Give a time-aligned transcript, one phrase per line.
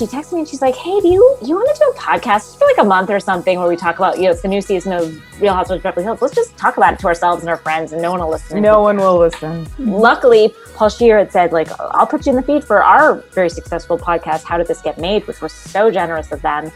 [0.00, 2.58] she texted me and she's like, "Hey, do you you want to do a podcast
[2.58, 4.62] for like a month or something where we talk about you know it's the new
[4.62, 5.04] season of
[5.42, 6.22] Real Housewives of Beverly Hills?
[6.22, 8.62] Let's just talk about it to ourselves and our friends, and no one will listen."
[8.62, 9.66] No one will listen.
[9.78, 13.50] Luckily, Paul Scheer had said like, "I'll put you in the feed for our very
[13.50, 16.72] successful podcast, How Did This Get Made?" which was so generous of them,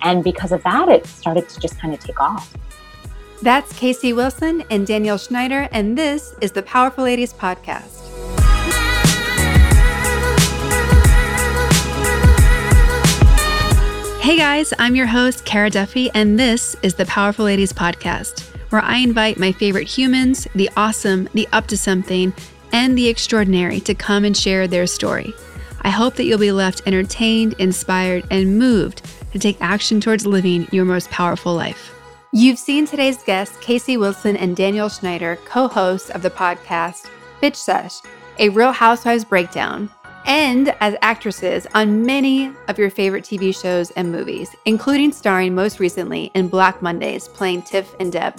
[0.00, 2.54] and because of that, it started to just kind of take off.
[3.42, 8.11] That's Casey Wilson and Danielle Schneider, and this is the Powerful Ladies Podcast.
[14.22, 18.80] Hey guys, I'm your host, Kara Duffy, and this is the Powerful Ladies Podcast, where
[18.80, 22.32] I invite my favorite humans, the awesome, the up to something,
[22.70, 25.34] and the extraordinary to come and share their story.
[25.80, 30.68] I hope that you'll be left entertained, inspired, and moved to take action towards living
[30.70, 31.92] your most powerful life.
[32.32, 37.10] You've seen today's guests, Casey Wilson and Danielle Schneider, co hosts of the podcast
[37.42, 37.98] Bitch Sesh,
[38.38, 39.90] a Real Housewives breakdown,
[40.26, 45.80] and as actresses on many of your favorite TV shows and movies, including starring most
[45.80, 48.38] recently in Black Mondays playing Tiff and Deb.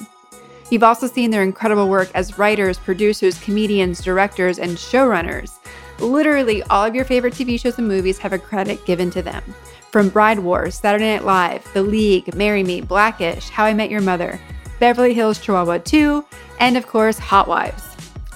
[0.69, 5.59] You've also seen their incredible work as writers, producers, comedians, directors, and showrunners.
[5.99, 9.44] Literally, all of your favorite TV shows and movies have a credit given to them.
[9.91, 14.02] From Bride Wars, Saturday Night Live, The League, Marry Me, Blackish, How I Met Your
[14.02, 14.39] Mother,
[14.79, 16.25] Beverly Hills Chihuahua 2,
[16.59, 17.92] and of course, Hot Wives.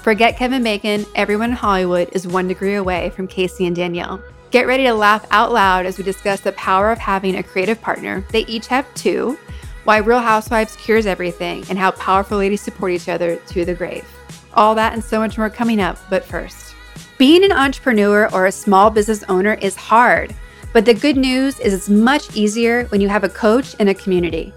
[0.07, 4.21] Forget Kevin Bacon, everyone in Hollywood is one degree away from Casey and Danielle.
[4.51, 7.81] Get ready to laugh out loud as we discuss the power of having a creative
[7.81, 8.23] partner.
[8.31, 9.37] They each have two,
[9.83, 14.07] why Real Housewives cures everything, and how powerful ladies support each other to the grave.
[14.53, 16.73] All that and so much more coming up, but first.
[17.17, 20.33] Being an entrepreneur or a small business owner is hard,
[20.71, 23.93] but the good news is it's much easier when you have a coach and a
[23.93, 24.53] community.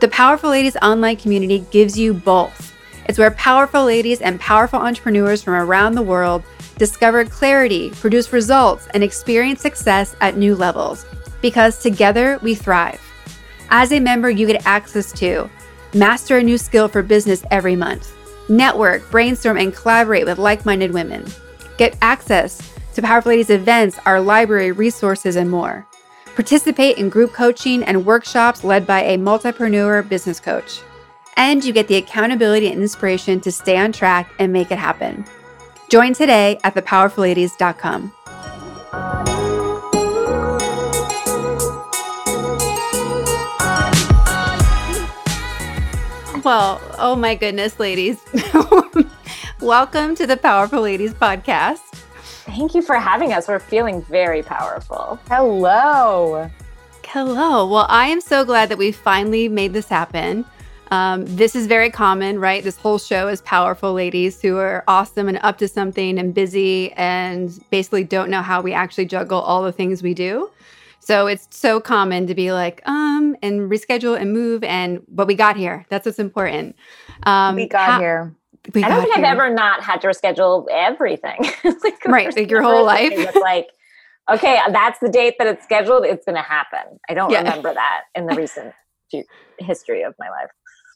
[0.00, 2.73] The Powerful Ladies online community gives you both.
[3.06, 6.42] It's where powerful ladies and powerful entrepreneurs from around the world
[6.78, 11.06] discover clarity, produce results, and experience success at new levels.
[11.40, 13.00] Because together we thrive.
[13.70, 15.50] As a member, you get access to
[15.94, 18.12] master a new skill for business every month,
[18.48, 21.24] network, brainstorm, and collaborate with like minded women,
[21.76, 22.60] get access
[22.94, 25.86] to Powerful Ladies events, our library, resources, and more.
[26.34, 30.80] Participate in group coaching and workshops led by a multipreneur business coach
[31.36, 35.24] and you get the accountability and inspiration to stay on track and make it happen.
[35.88, 38.12] Join today at thepowerfulladies.com.
[46.44, 48.20] Well, oh my goodness, ladies.
[49.60, 51.80] Welcome to the Powerful Ladies podcast.
[52.44, 53.48] Thank you for having us.
[53.48, 55.18] We're feeling very powerful.
[55.28, 56.50] Hello.
[57.06, 57.66] Hello.
[57.66, 60.44] Well, I am so glad that we finally made this happen.
[60.90, 62.62] Um, this is very common, right?
[62.62, 66.92] This whole show is powerful ladies who are awesome and up to something and busy
[66.92, 70.50] and basically don't know how we actually juggle all the things we do.
[71.00, 74.64] So it's so common to be like, um, and reschedule and move.
[74.64, 75.84] And but we got here.
[75.90, 76.76] That's what's important.
[77.24, 78.34] Um, we got here.
[78.74, 79.26] We I don't think here.
[79.26, 81.36] I've ever not had to reschedule everything.
[81.64, 83.12] like right, like your whole life.
[83.12, 83.68] It's like,
[84.32, 86.06] okay, that's the date that it's scheduled.
[86.06, 86.98] It's going to happen.
[87.10, 87.38] I don't yeah.
[87.38, 88.72] remember that in the recent
[89.58, 90.50] history of my life.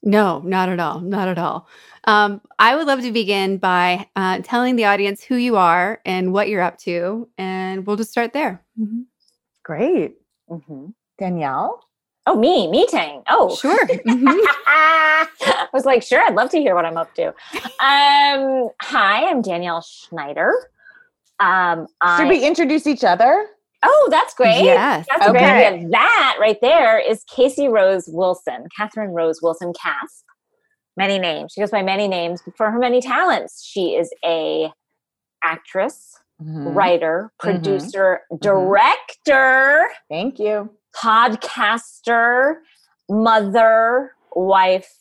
[0.09, 1.01] No, not at all.
[1.01, 1.69] Not at all.
[2.05, 6.33] Um, I would love to begin by uh, telling the audience who you are and
[6.33, 8.65] what you're up to, and we'll just start there.
[8.81, 9.03] Mm-hmm.
[9.63, 10.15] Great.
[10.49, 10.87] Mm-hmm.
[11.19, 11.85] Danielle?
[12.27, 13.23] Oh, me, me Tang.
[13.29, 13.87] Oh, sure.
[13.87, 14.47] Mm-hmm.
[14.67, 17.27] I was like, sure, I'd love to hear what I'm up to.
[17.27, 20.53] Um, hi, I'm Danielle Schneider.
[21.39, 23.47] Um, Should I, we introduce each other?
[23.83, 24.65] Oh, that's great.
[24.65, 25.07] Yes.
[25.11, 25.79] That's okay.
[25.79, 25.91] great.
[25.93, 30.25] that right there is Casey Rose Wilson, Catherine Rose Wilson Caspe.
[30.97, 31.53] Many names.
[31.53, 33.65] She goes by many names for her many talents.
[33.65, 34.73] She is a
[35.45, 36.69] actress, mm-hmm.
[36.69, 37.51] writer, mm-hmm.
[37.53, 38.43] producer, mm-hmm.
[38.43, 39.89] director.
[40.09, 40.71] Thank you.
[40.97, 42.57] Podcaster,
[43.09, 44.93] mother, wife,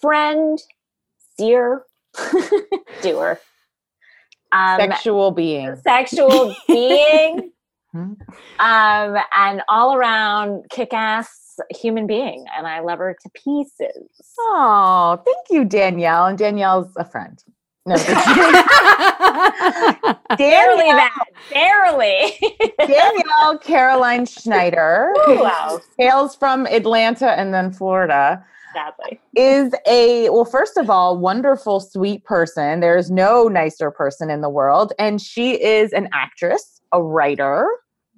[0.00, 0.62] friend,
[1.36, 1.86] seer,
[3.02, 3.40] doer.
[4.52, 5.76] Um, sexual being.
[5.82, 7.50] Sexual being.
[7.94, 8.22] Mm-hmm.
[8.58, 12.44] Um, and all around kick ass human being.
[12.56, 14.08] And I love her to pieces.
[14.38, 16.26] Oh, thank you, Danielle.
[16.26, 17.42] And Danielle's a friend.
[17.84, 18.12] No, barely
[20.38, 21.24] that.
[21.50, 22.38] Barely.
[22.78, 25.80] Danielle Caroline Schneider, Ooh, wow.
[25.98, 28.44] hails from Atlanta and then Florida.
[28.72, 29.20] Sadly.
[29.34, 32.78] Is a, well, first of all, wonderful, sweet person.
[32.78, 34.92] There's no nicer person in the world.
[35.00, 37.66] And she is an actress, a writer,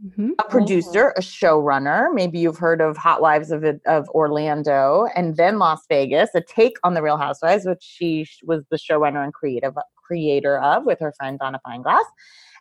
[0.05, 0.31] Mm-hmm.
[0.39, 2.13] a producer, a showrunner.
[2.13, 6.77] Maybe you've heard of Hot Wives of, of Orlando and then Las Vegas, a take
[6.83, 11.13] on the Real Housewives, which she was the showrunner and creative creator of with her
[11.17, 12.05] friend Donna Fineglass,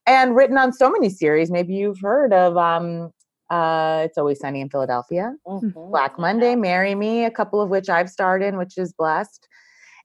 [0.06, 1.50] and written on so many series.
[1.52, 3.12] Maybe you've heard of um,
[3.50, 5.74] uh, It's Always Sunny in Philadelphia, Mhm.
[5.74, 9.48] Black Monday, Marry Me, a couple of which I've starred in, which is blessed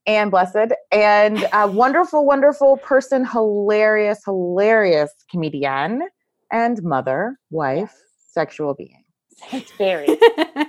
[0.07, 6.03] and blessed, and a wonderful, wonderful person, hilarious, hilarious comedian,
[6.51, 7.93] and mother, wife,
[8.31, 9.03] sexual being.
[9.51, 10.17] It's very,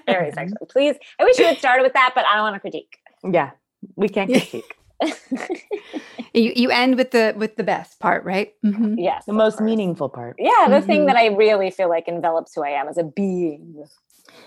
[0.07, 0.67] very sexual.
[0.69, 2.99] Please, I wish you had started with that, but I don't want to critique.
[3.25, 3.51] Yeah,
[3.97, 4.77] we can't critique.
[6.35, 8.53] you you end with the with the best part, right?
[8.65, 8.95] Mhm.
[8.99, 9.25] yes.
[9.25, 9.67] The most course.
[9.67, 10.37] meaningful part.
[10.39, 11.07] Yeah, the thing Mhm.
[11.07, 13.83] that I really feel like envelops who I am as a being.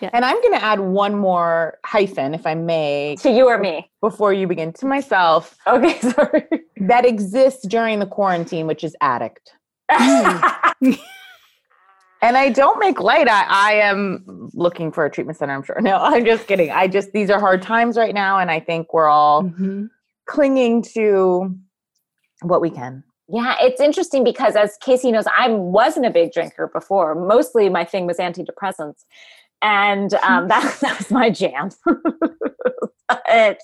[0.01, 3.89] And I'm going to add one more hyphen, if I may, To you or me.
[4.01, 6.45] before you begin to myself Okay, sorry.
[6.77, 9.53] that exists during the quarantine, which is addict.
[12.23, 13.27] And I don't make light.
[13.27, 15.81] I, I am looking for a treatment center, I'm sure.
[15.81, 16.71] No, I'm just kidding.
[16.71, 18.39] I just, these are hard times right now.
[18.39, 19.89] And I think we're all Mhm.
[20.25, 21.53] clinging to
[22.41, 23.03] what we can.
[23.27, 27.13] Yeah, it's interesting because as Casey knows, I wasn't a big drinker before.
[27.13, 29.03] Mostly my thing was antidepressants.
[29.61, 31.71] And um, that, that was my jam.
[33.09, 33.59] but,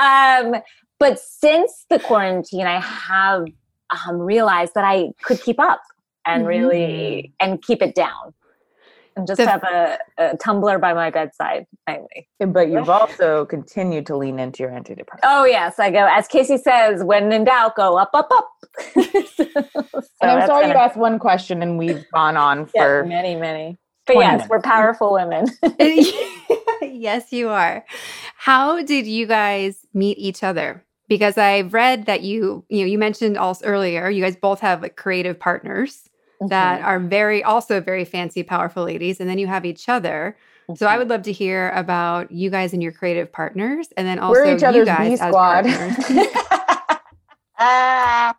[0.00, 0.60] um,
[0.98, 3.44] but since the quarantine, I have
[4.08, 5.80] um, realized that I could keep up
[6.26, 6.48] and Mhm.
[6.48, 8.34] really and keep it down.
[9.16, 11.66] And just The- have a, a tumbler by my bedside.
[12.38, 15.20] But you've also continued to lean into your antidepressants.
[15.24, 18.48] Oh yes, I go as Casey says, when in doubt, go up, up, up.
[20.20, 23.04] So and I'm sorry you kinda- asked one question and we've gone on Yeah, for
[23.04, 23.76] many, many.
[24.06, 24.48] But yes, minutes.
[24.48, 25.46] we're powerful women.
[26.82, 27.84] yes, you are.
[28.36, 30.84] How did you guys meet each other?
[31.08, 34.82] Because I've read that you, you know, you mentioned also earlier, you guys both have
[34.82, 36.07] like creative partners
[36.40, 36.48] Mm-hmm.
[36.50, 40.36] that are very, also very fancy, powerful ladies, and then you have each other.
[40.76, 44.18] So I would love to hear about you guys and your creative partners, and then
[44.18, 45.64] also We're each you other's guys B squad.
[45.64, 45.96] partners.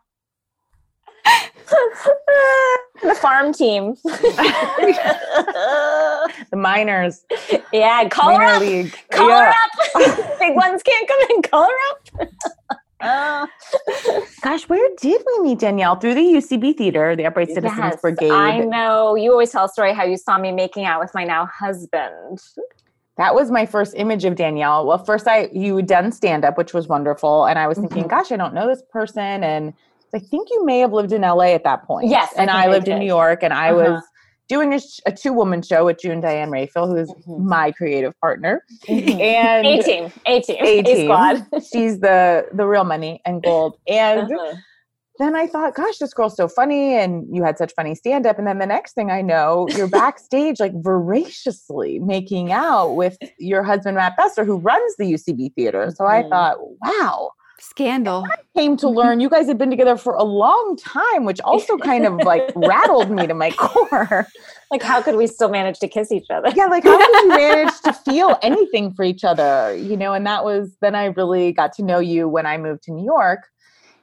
[3.02, 3.94] The farm team.
[4.04, 4.20] the
[6.56, 7.24] miners.
[7.72, 8.60] yeah, call her up.
[8.60, 8.94] league.
[9.10, 9.54] Call Yeah.
[9.94, 10.38] her up.
[10.38, 11.40] Big ones can't come in.
[11.42, 11.98] Call her up.
[13.00, 13.46] Uh,
[14.42, 15.96] Gosh, where did we meet Danielle?
[15.96, 18.30] Through the UCB Theater, the Upright Citizens yes, Brigade.
[18.32, 19.14] I know.
[19.14, 22.38] You always tell a story how you saw me making out with my now husband.
[23.16, 24.86] That was my first image of Danielle.
[24.86, 28.04] Well, first I you had done stand up, which was wonderful, and I was thinking,
[28.04, 28.08] Mhm.
[28.10, 29.74] gosh, I don't know this person, and
[30.14, 32.08] I think you may have lived in LA at that point.
[32.08, 32.98] Yes, and I, I lived in.
[32.98, 33.92] New York, and I Uh-huh.
[33.92, 34.02] was
[34.50, 37.44] doing a, a two woman show with June Diane Raphael, who is Mhm.
[37.46, 39.20] my creative partner, Mhm.
[39.22, 41.46] and A team, A team, A A squad.
[41.72, 43.76] she's the the real money and gold.
[43.88, 44.56] And Uh-huh.
[45.20, 48.38] then I thought, gosh, this girl's so funny, and you had such funny stand up.
[48.38, 53.62] And then the next thing I know, you're backstage, like voraciously making out with your
[53.62, 55.92] husband, Matt Besser, who runs the UCB theater.
[55.94, 56.30] So I Mhm.
[56.30, 57.30] thought, wow.
[57.60, 58.26] Scandal.
[58.56, 62.06] Came to learn you guys had been together for a long time, which also kind
[62.06, 64.26] of like rattled me to my core.
[64.70, 66.50] Like, how could we still manage to kiss each other?
[66.56, 69.74] Yeah, like how could you manage to feel anything for each other?
[69.76, 72.82] You know, and that was then I really got to know you when I moved
[72.84, 73.46] to New York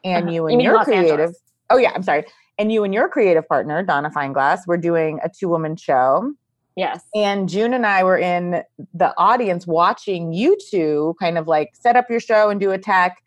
[0.04, 0.32] and Uh-huh.
[0.34, 1.12] you You and mean your Los creative.
[1.20, 1.40] Angeles.
[1.70, 2.26] Oh yeah, I'm sorry.
[2.60, 6.32] And you and your creative partner, Donna Fineglass, were doing a two-woman show.
[6.76, 7.04] Yes.
[7.16, 8.62] And June and I were in
[8.94, 12.78] the audience watching you two kind of like set up your show and do a
[12.78, 13.18] tech.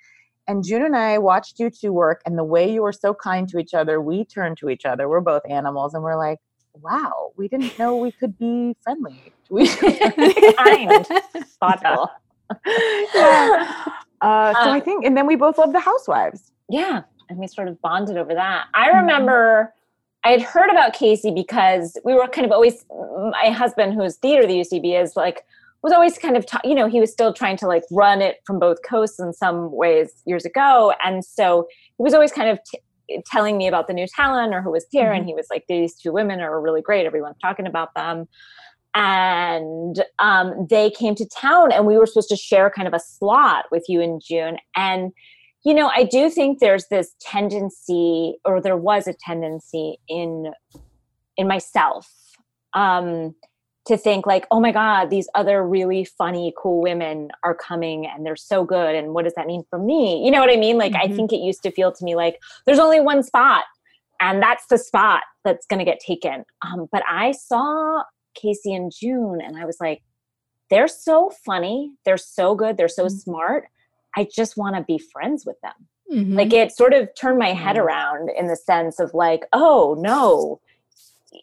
[0.50, 3.49] And June and I watched you two work, and the way you were so kind
[3.50, 5.08] to each other, we turned to each other.
[5.08, 6.41] We're both animals, and we're like,
[6.75, 10.53] wow, we didn't know we could be friendly to each other.
[10.55, 11.06] Kind.
[11.60, 12.10] Thoughtful.
[13.15, 13.74] yeah.
[14.22, 16.53] Uh, so Uh, I think, and then we both loved the Housewives.
[16.69, 17.05] Yeah.
[17.31, 18.67] And we sort of bonded over that.
[18.74, 19.01] I Mhm.
[19.01, 19.72] remember
[20.24, 24.46] I had heard about Casey because we were kind of always, my husband, who's theater,
[24.46, 25.46] the UCB, is like,
[25.82, 28.37] was always kind of, ta- you know, he was still trying to like run it
[28.46, 30.93] from both coasts in some ways years ago.
[31.05, 34.63] And so he was always kind of t- telling me about the new talent or
[34.63, 35.10] who was here.
[35.10, 37.06] And he was like, these two women are really great.
[37.06, 38.29] Everyone's talking about them.
[38.94, 43.01] And um, they came to town and we were supposed to share kind of a
[43.01, 44.58] slot with you in June.
[44.77, 45.13] And
[45.65, 50.53] you know i do think there's this tendency or there was a tendency in
[51.37, 52.08] in myself
[52.75, 53.34] um
[53.87, 58.25] to think like oh my god these other really funny cool women are coming and
[58.27, 60.77] they're so good and what does that mean for me you know what i mean
[60.79, 61.17] like i Mhm.
[61.17, 63.65] think it used to feel to me like there's only one spot
[64.20, 68.03] and that's the spot that's going to get taken um but i saw
[68.34, 70.03] casey and june and i was like
[70.69, 73.10] they're so funny they're so good they're so Mhm.
[73.22, 73.65] smart
[74.17, 75.72] I just want to be friends with them.
[76.13, 76.37] Mhm.
[76.37, 80.60] Like it sort of turned my head around in the sense of like, oh no,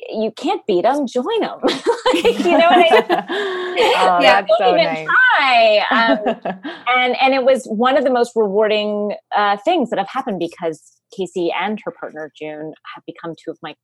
[0.10, 1.60] you can't beat them, join them.
[2.14, 3.04] you know what I mean?
[3.10, 5.08] oh, Yeah, that's Don't so even nice.
[5.08, 5.86] try.
[5.92, 10.40] Um, and and it was one of the most rewarding uh, things that have happened
[10.40, 13.76] because Casey and her partner June have become two of my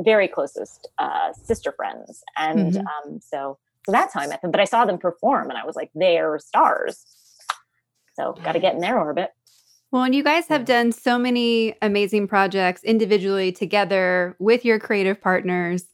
[0.00, 3.10] very closest uh, sister friends, and mm-hmm.
[3.10, 4.50] um, so so that's how I met them.
[4.50, 7.04] But I saw them perform, and I was like, they're stars.
[8.14, 9.30] So got to get in their orbit.
[9.94, 15.20] Well, and you guys have done so many amazing projects individually together with your creative
[15.20, 15.84] partners.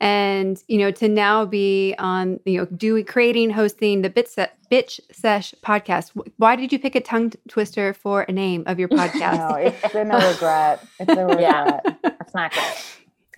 [0.00, 4.58] And you know to now be on you know doing creating hosting the bit set
[4.68, 6.10] bitch sesh podcast.
[6.38, 9.38] Why did you pick a tongue twister for a name of your podcast?
[9.38, 10.84] No it's been a regret.
[10.98, 11.40] It's a regret.
[11.40, 11.80] Yeah,
[12.20, 12.62] it's not good.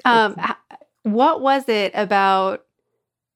[0.06, 0.36] Um
[1.02, 2.64] what was it about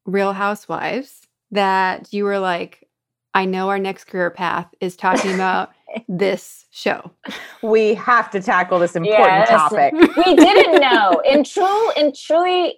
[0.07, 2.89] real housewives that you were like
[3.35, 5.71] i know our next career path is talking about
[6.09, 7.11] this show.
[7.63, 9.49] We have to tackle this important yes.
[9.49, 9.95] topic.
[9.95, 11.23] We didn't know.
[11.25, 12.77] In true in truly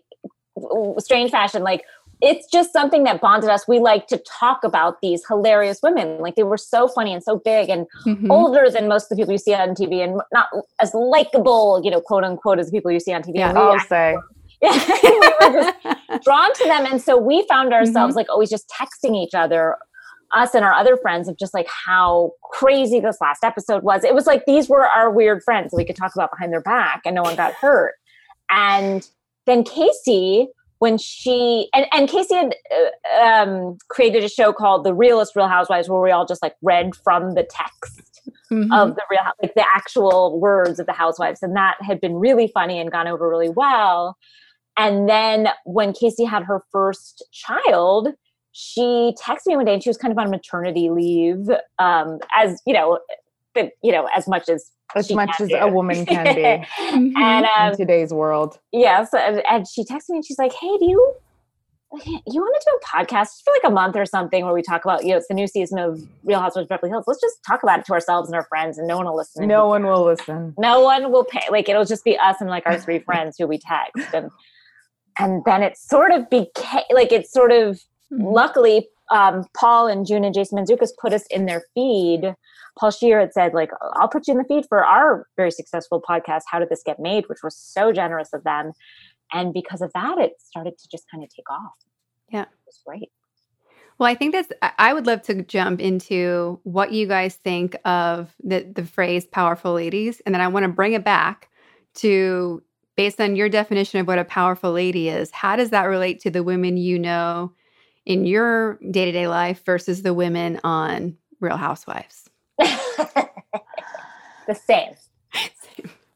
[0.98, 1.84] strange fashion like
[2.22, 3.66] it's just something that bonded us.
[3.68, 6.18] We like to talk about these hilarious women.
[6.20, 8.30] Like they were so funny and so big and mm-hmm.
[8.30, 10.48] older than most of the people you see on tv and not
[10.80, 13.78] as likable you know quote unquote as the people you see on tv yeah, i'll
[13.80, 14.16] say.
[14.62, 16.86] we were just drawn to them.
[16.86, 18.18] And so we found ourselves mm-hmm.
[18.18, 19.76] like always just texting each other
[20.34, 24.14] us and our other friends of just like how crazy this last episode was it
[24.14, 27.00] was like these were our weird friends that we could talk about behind their back
[27.04, 27.94] and no one got hurt
[28.50, 29.08] and
[29.46, 30.48] then Casey,
[30.78, 35.48] when she and, and Casey had uh, um, created a show called The Realest Real
[35.48, 38.72] Housewives, where we all just like read from the text mm-hmm.
[38.72, 42.48] of the real, like the actual words of the housewives, and that had been really
[42.48, 44.16] funny and gone over really well.
[44.76, 48.08] And then when Casey had her first child,
[48.56, 52.62] she texted me one day, and she was kind of on maternity leave, um, as
[52.66, 53.00] you know,
[53.52, 55.56] but you know, as much as as much as do.
[55.56, 57.16] a woman can be mm-hmm.
[57.16, 58.58] and um, in today's world.
[58.72, 61.14] Yes, and, and she texted me and she's like, "Hey, do you
[62.04, 64.84] you want to do a podcast for like a month or something where we talk
[64.84, 67.04] about you know it's the new season of Real Housewives of Beverly Hills.
[67.06, 69.46] Let's just talk about it to ourselves and our friends, and no one will listen.
[69.46, 70.54] No one will listen.
[70.58, 71.42] No one will pay.
[71.50, 74.30] Like it'll just be us and like our three friends who we text, and
[75.18, 77.80] and then it sort of became like it sort of.
[78.12, 78.24] Mm-hmm.
[78.24, 82.34] Luckily, um, Paul and June and Jason Mantzoukas put us in their feed
[82.78, 86.02] Paul Scheer had said, like, I'll put you in the feed for our very successful
[86.02, 88.72] podcast, How Did This Get Made, which was so generous of them.
[89.32, 91.74] And because of that, it started to just kind of take off.
[92.30, 92.42] Yeah.
[92.42, 93.10] It was great.
[93.98, 98.34] Well, I think that's, I would love to jump into what you guys think of
[98.42, 100.20] the, the phrase powerful ladies.
[100.26, 101.48] And then I want to bring it back
[101.96, 102.60] to,
[102.96, 106.30] based on your definition of what a powerful lady is, how does that relate to
[106.30, 107.52] the women you know
[108.06, 112.28] in your day to day life versus the women on Real Housewives?
[112.58, 113.28] the
[114.54, 114.94] same.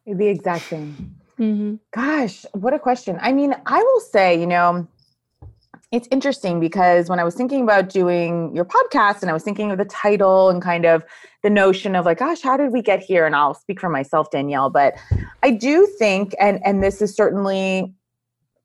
[0.07, 1.17] The exact same.
[1.39, 1.75] Mm-hmm.
[1.93, 3.19] Gosh, what a question.
[3.21, 4.87] I mean, I will say, you know,
[5.91, 9.71] it's interesting because when I was thinking about doing your podcast and I was thinking
[9.71, 11.03] of the title and kind of
[11.43, 13.25] the notion of like, gosh, how did we get here?
[13.25, 14.95] And I'll speak for myself, Danielle, but
[15.43, 17.95] I do think, and and this is certainly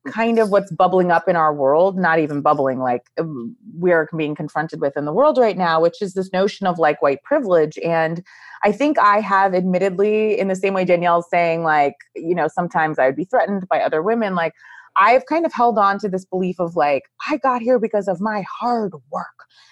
[0.06, 4.34] kind of what's bubbling up in our world, not even bubbling, like um, we're being
[4.34, 7.78] confronted with in the world right now, which is this notion of like white privilege.
[7.78, 8.22] And
[8.62, 12.98] I think I have admittedly, in the same way Danielle's saying, like, you know, sometimes
[12.98, 14.52] I would be threatened by other women, like,
[14.96, 18.20] I've kind of held on to this belief of like, I got here because of
[18.20, 19.26] my hard work.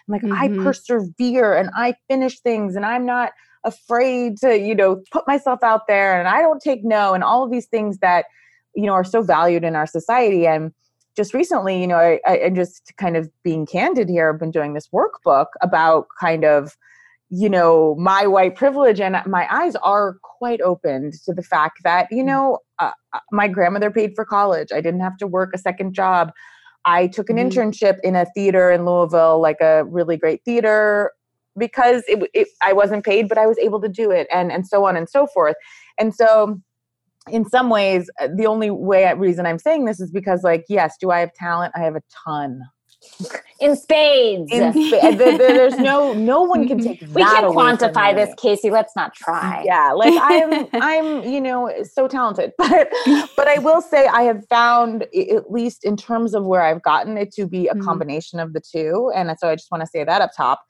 [0.09, 0.33] like, mm-hmm.
[0.33, 3.33] I persevere and I finish things and I'm not
[3.65, 7.45] afraid to, you know, put myself out there and I don't take no and all
[7.45, 8.25] of these things that
[8.75, 10.73] you know are so valued in our society and
[11.17, 14.75] just recently you know I, I just kind of being candid here i've been doing
[14.75, 16.77] this workbook about kind of
[17.31, 22.09] you know my white privilege and my eyes are quite opened to the fact that
[22.11, 22.27] you mm.
[22.27, 25.95] know uh, uh, my grandmother paid for college i didn't have to work a second
[25.95, 26.31] job
[26.85, 27.49] i took an mm-hmm.
[27.49, 31.13] internship in a theater in louisville like a really great theater
[31.59, 34.67] because it, it, i wasn't paid but i was able to do it and and
[34.67, 35.57] so on and so forth
[35.99, 36.61] and so
[37.31, 40.97] in some ways, uh, the only way reason I'm saying this is because, like, yes,
[41.01, 41.73] do I have talent?
[41.77, 42.63] I have a ton.
[43.61, 44.51] In spades.
[44.53, 48.71] In sp- there's no no one can take we can quantify this, Casey.
[48.71, 49.63] Let's not try.
[49.65, 52.89] Yeah, like I'm I'm you know so talented, but
[53.37, 57.17] but I will say I have found at least in terms of where I've gotten
[57.17, 57.83] it to be a mm-hmm.
[57.83, 60.63] combination of the two, and so I just want to say that up top.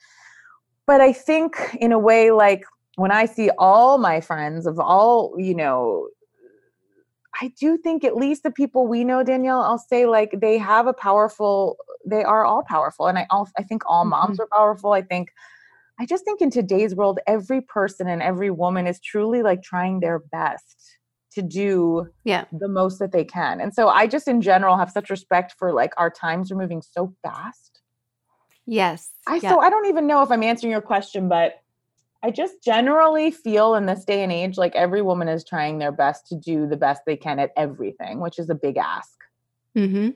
[0.87, 2.64] But I think in a way like
[2.97, 6.09] when I see all my friends of all you know
[7.40, 10.86] I do think at least the people we know, Danielle, I'll say like they have
[10.86, 13.06] a powerful, they are all powerful.
[13.06, 14.42] And I all I think all moms mm-hmm.
[14.42, 14.92] are powerful.
[14.92, 15.30] I think
[15.98, 20.00] I just think in today's world, every person and every woman is truly like trying
[20.00, 20.98] their best
[21.32, 22.44] to do yeah.
[22.52, 23.60] the most that they can.
[23.60, 26.82] And so I just in general have such respect for like our times are moving
[26.82, 27.80] so fast.
[28.66, 29.10] Yes.
[29.26, 29.50] I yeah.
[29.50, 31.62] so I don't even know if I'm answering your question, but
[32.22, 35.92] I just generally feel in this day and age like every woman is trying their
[35.92, 39.18] best to do the best they can at everything, which is a big ask.
[39.76, 40.10] Mm-hmm.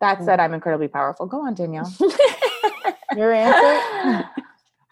[0.00, 1.26] That said, I'm incredibly powerful.
[1.26, 1.92] Go on, Danielle.
[3.16, 4.28] Your answer?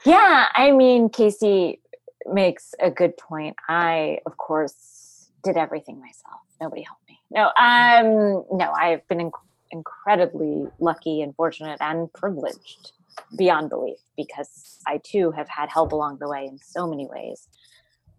[0.06, 1.80] Yeah, I mean, Casey
[2.26, 3.56] makes a good point.
[3.68, 6.42] I, of course, did everything myself.
[6.60, 7.18] Nobody helped me.
[7.32, 9.40] No, um, no, I've been inc-
[9.72, 12.92] incredibly lucky and fortunate and privileged
[13.36, 17.48] beyond belief because I too have had help along the way in so many ways,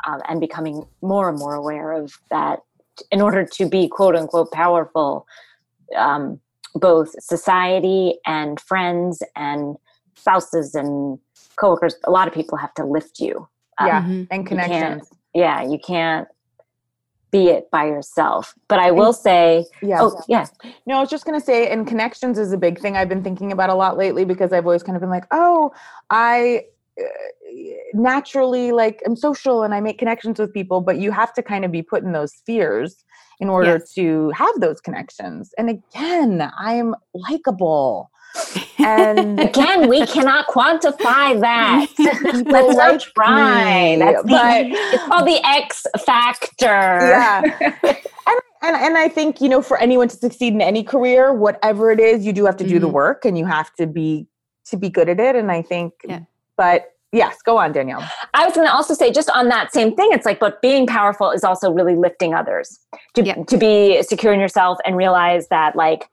[0.07, 2.59] um, and becoming more and more aware of that.
[3.11, 5.27] In order to be quote unquote powerful,
[5.95, 6.39] um,
[6.73, 9.75] both society and friends and
[10.15, 11.19] spouses and
[11.57, 13.47] coworkers, a lot of people have to lift you.
[13.79, 15.09] Um, yeah, and connections.
[15.33, 16.27] Yeah, you can't
[17.31, 18.55] be it by yourself.
[18.67, 20.01] But I will say, yeah.
[20.01, 20.47] Oh, yeah.
[20.85, 23.23] No, I was just going to say, and connections is a big thing I've been
[23.23, 25.71] thinking about a lot lately because I've always kind of been like, oh,
[26.09, 26.65] I
[26.99, 27.03] uh,
[27.93, 31.65] naturally like I'm social and I make connections with people, but you have to kind
[31.65, 33.03] of be put in those spheres
[33.39, 33.93] in order yes.
[33.93, 35.53] to have those connections.
[35.57, 38.09] And again, I'm likable.
[38.79, 41.87] And again, we cannot quantify that.
[41.97, 43.97] Let's not try.
[43.97, 46.65] That's the, but, it's called the X factor.
[46.65, 47.41] Yeah.
[47.83, 51.91] and, and and I think, you know, for anyone to succeed in any career, whatever
[51.91, 52.81] it is, you do have to do mm-hmm.
[52.81, 54.27] the work and you have to be
[54.65, 55.35] to be good at it.
[55.35, 56.21] And I think yeah.
[56.57, 58.07] but yes, go on, Danielle.
[58.33, 60.87] I was going to also say, just on that same thing, it's like, but being
[60.87, 62.79] powerful is also really lifting others
[63.15, 63.43] to, yeah.
[63.43, 66.09] to be secure in yourself and realize that, like,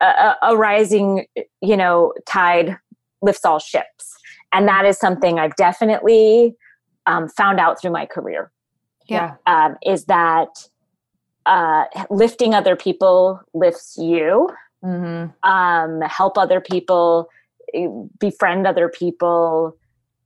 [0.00, 1.26] a, a rising,
[1.60, 2.76] you know, tide
[3.22, 4.14] lifts all ships.
[4.52, 6.56] And that is something I've definitely
[7.06, 8.50] um, found out through my career.
[9.06, 9.34] Yeah.
[9.46, 10.68] Um, is that
[11.46, 14.50] uh, lifting other people lifts you,
[14.84, 15.48] mm-hmm.
[15.48, 17.28] um, help other people,
[17.74, 17.88] eh,
[18.18, 19.76] befriend other people.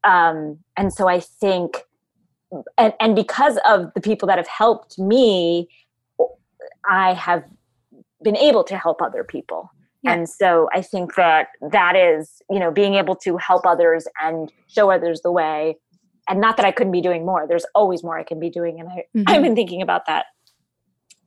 [0.05, 1.79] Um, and so I think,
[2.77, 5.69] and, and because of the people that have helped me,
[6.89, 7.45] I have
[8.25, 9.71] been able to help other people.
[10.03, 10.15] Yeah.
[10.15, 14.53] And so I think that that is, you know, being able to help others and
[14.67, 15.77] show others the way.
[16.29, 17.47] And not that I couldn't be doing more.
[17.47, 18.81] There's always more I can be doing.
[18.81, 19.23] And I, mm-hmm.
[19.29, 20.27] I've been thinking about that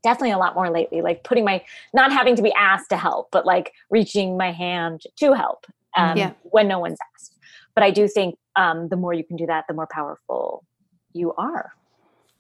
[0.04, 1.62] definitely a lot more lately, like putting my,
[1.94, 5.66] not having to be asked to help, but like reaching my hand to help
[5.98, 6.32] um, yeah.
[6.44, 7.36] when no one's asked.
[7.74, 10.64] But I do think um, the more you can do that, the more powerful
[11.14, 11.72] you are.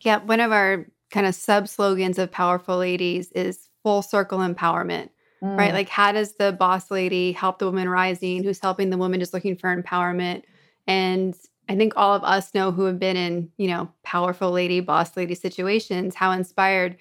[0.01, 0.19] Yeah.
[0.19, 5.07] One of our kind of sub slogans of Powerful Ladies is full circle empowerment,
[5.41, 5.57] mm.
[5.57, 5.71] right?
[5.71, 9.33] Like, how does the boss lady help the woman rising who's helping the woman just
[9.33, 10.43] looking for empowerment?
[10.87, 11.33] And
[11.69, 15.15] I think all of us know who have been in, you know, powerful lady, boss
[15.15, 16.97] lady situations, how inspired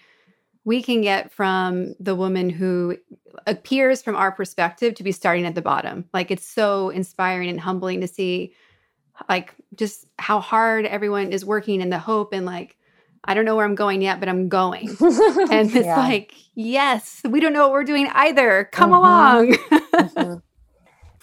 [0.64, 2.96] we can get from the woman who
[3.49, 6.05] appears from our perspective to be starting at the bottom.
[6.14, 8.55] Like it's so inspiring and humbling to see
[9.29, 12.77] like just how hard everyone is working and the hope and like
[13.24, 14.88] I don't know where I'm going yet, but I'm going.
[15.00, 15.96] and it's yeah.
[15.96, 18.68] like, yes, we don't know what we're doing either.
[18.72, 18.98] Come mm-hmm.
[18.98, 19.52] along.
[19.52, 20.35] mm-hmm.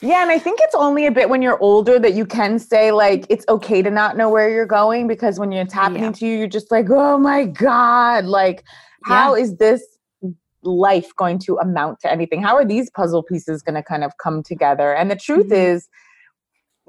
[0.04, 2.92] Yeah, and I think it's only a bit when you're older that you can say
[2.92, 6.12] like it's okay to not know where you're going because when it's happening yeah.
[6.12, 8.66] to you, you're just like, oh my god, like
[9.06, 9.44] how yeah.
[9.44, 9.82] is this
[10.62, 12.42] life going to amount to anything?
[12.42, 14.94] How are these puzzle pieces going to kind of come together?
[14.94, 15.76] And the truth mm-hmm.
[15.76, 15.88] is,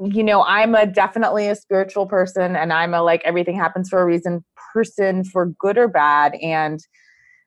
[0.02, 4.02] you know, I'm a definitely a spiritual person, and I'm a like everything happens for
[4.02, 6.80] a reason person for good or bad and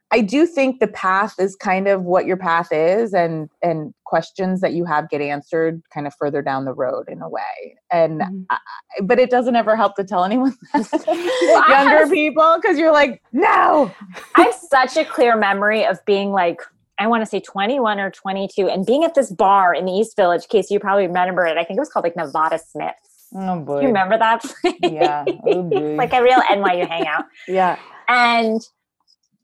[0.10, 4.62] I do think the path is kind of what your path is and and questions
[4.62, 7.76] that you have get answered kind of further down the road in a way.
[7.92, 8.44] And mm-hmm.
[8.50, 8.58] I,
[9.04, 13.22] but it doesn't ever help to tell anyone well, younger have, people cuz you're like,
[13.34, 13.92] "No."
[14.36, 16.62] I have such a clear memory of being like
[17.00, 20.16] I want to say 21 or 22 and being at this bar in the East
[20.16, 20.48] Village.
[20.48, 21.58] Case you probably remember it.
[21.58, 22.96] I think it was called like Nevada Smith
[23.36, 23.82] Oh boy.
[23.82, 24.44] You remember that?
[24.82, 25.26] yeah.
[25.46, 25.62] Oh
[25.98, 27.26] like a real NYU hangout.
[27.48, 27.78] yeah.
[28.08, 28.62] And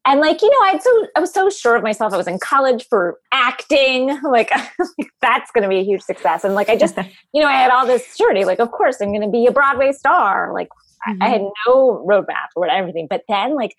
[0.06, 2.40] and like you know i so i was so sure of myself i was in
[2.40, 4.52] college for acting like
[5.22, 6.98] that's going to be a huge success and like i just
[7.34, 9.52] you know i had all this surety like of course i'm going to be a
[9.52, 10.68] broadway star like
[11.08, 11.22] mm-hmm.
[11.22, 11.70] I, I, had mm-hmm.
[11.70, 13.76] no roadmap or everything but then like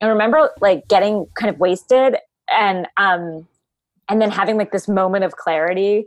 [0.00, 2.16] i remember like getting kind of wasted
[2.50, 3.46] and um
[4.08, 6.06] and then having like this moment of clarity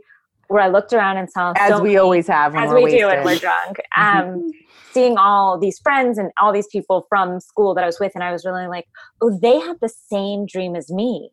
[0.50, 3.00] where I looked around and saw as so we many, always have as we wasted.
[3.00, 3.80] do when we're drunk.
[3.96, 4.50] Um,
[4.92, 8.24] seeing all these friends and all these people from school that I was with, and
[8.24, 8.86] I was really like,
[9.22, 11.30] oh, they have the same dream as me,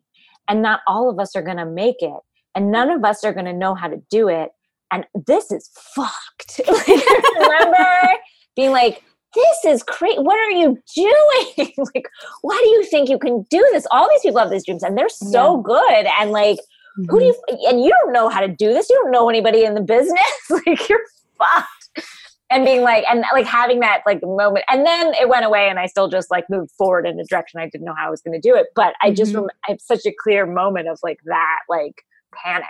[0.48, 2.20] and not all of us are going to make it,
[2.54, 4.50] and none of us are going to know how to do it,
[4.92, 6.60] and this is fucked.
[7.38, 8.12] remember
[8.54, 9.02] being like.
[9.34, 10.20] This is crazy.
[10.20, 11.72] What are you doing?
[11.94, 12.08] like,
[12.40, 13.86] why do you think you can do this?
[13.90, 15.62] All these people have these dreams and they're so yeah.
[15.64, 16.06] good.
[16.18, 16.58] And like,
[16.98, 17.10] Mm-hmm.
[17.10, 17.70] Who do you, mm-hmm.
[17.70, 18.88] and you don't know how to do this.
[18.88, 20.20] You don't know anybody in the business.
[20.50, 21.00] like you're
[21.38, 22.06] fucked.
[22.50, 25.78] and being like and like having that like moment and then it went away and
[25.78, 28.22] i still just like moved forward in a direction i didn't know how i was
[28.22, 29.40] going to do it but i just Mhm.
[29.42, 32.02] rem- i have such a clear moment of like that like
[32.34, 32.64] panic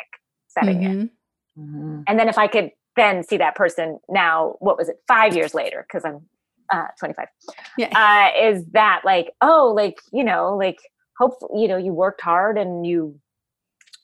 [0.48, 1.11] setting in
[1.59, 1.64] Mhm.
[1.74, 2.04] Mhm.
[2.09, 5.54] and then if i could then see that person now what was it five years
[5.54, 6.26] later because i'm
[6.72, 7.26] uh 25
[7.78, 7.88] Yeah.
[7.94, 10.78] uh is that like oh like you know like
[11.18, 13.18] hopefully you know you worked hard and you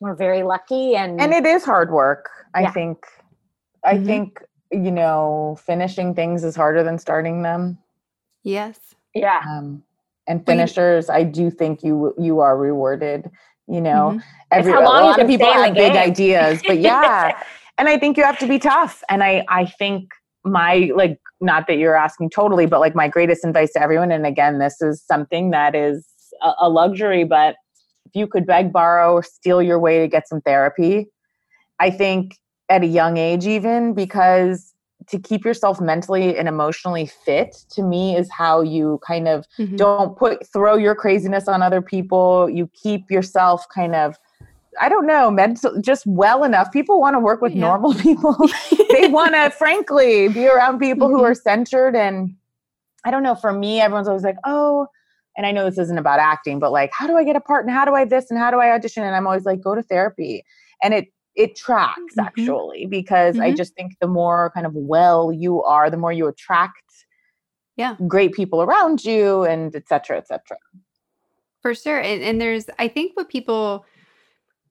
[0.00, 2.72] were very lucky and and it is hard work i Yeah.
[2.72, 3.06] think
[3.84, 4.06] i Mhm.
[4.06, 7.78] think you know finishing things is harder than starting them
[8.42, 8.78] Yes.
[9.14, 9.82] yeah um
[10.26, 13.30] and Well, you- finishers i do think you you are rewarded
[13.66, 14.22] you know Mhm.
[14.50, 16.78] every how a long you lot of people stay in the have big ideas but
[16.90, 17.42] yeah
[17.78, 20.10] and i think you have to be tough and i i think
[20.44, 24.26] my like not that you're asking totally but like my greatest advice to everyone and
[24.26, 26.06] again this is something that is
[26.42, 27.63] a, a luxury but if
[28.14, 31.06] you could beg borrow or steal your way to get some therapy
[31.80, 32.36] i think
[32.68, 34.72] at a young age even because
[35.08, 39.76] to keep yourself mentally and emotionally fit to me is how you kind of Mhm.
[39.76, 44.16] don't put throw your craziness on other people you keep yourself kind of
[44.80, 47.60] i don't know mental just well enough people want to work with Yeah.
[47.60, 48.34] normal people
[48.92, 51.24] they want to frankly be around people who Mhm.
[51.30, 52.34] are centered and
[53.04, 54.86] i don't know for me everyone's always like oh
[55.36, 57.64] and i know this isn't about acting but like how do i get a part
[57.64, 59.74] and how do i this and how do i audition and i'm always like go
[59.74, 60.44] to therapy
[60.82, 62.24] and it it tracks Mhm.
[62.26, 63.56] actually because i Mhm.
[63.56, 66.80] just think the more kind of well you are the more you attract
[67.76, 67.96] Yeah.
[68.06, 70.58] great people around you and et cetera et cetera
[71.62, 71.98] For sure.
[71.98, 73.86] And, and there's, I think what people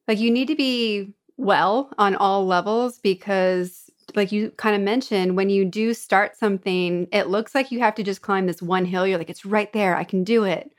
[0.06, 3.83] like, you need to be well on all levels because,
[4.14, 7.94] like you kind of mentioned, when you do start something, it looks like you have
[7.96, 9.06] to just climb this one hill.
[9.06, 9.96] You're like, it's right there.
[9.96, 10.70] I can do it.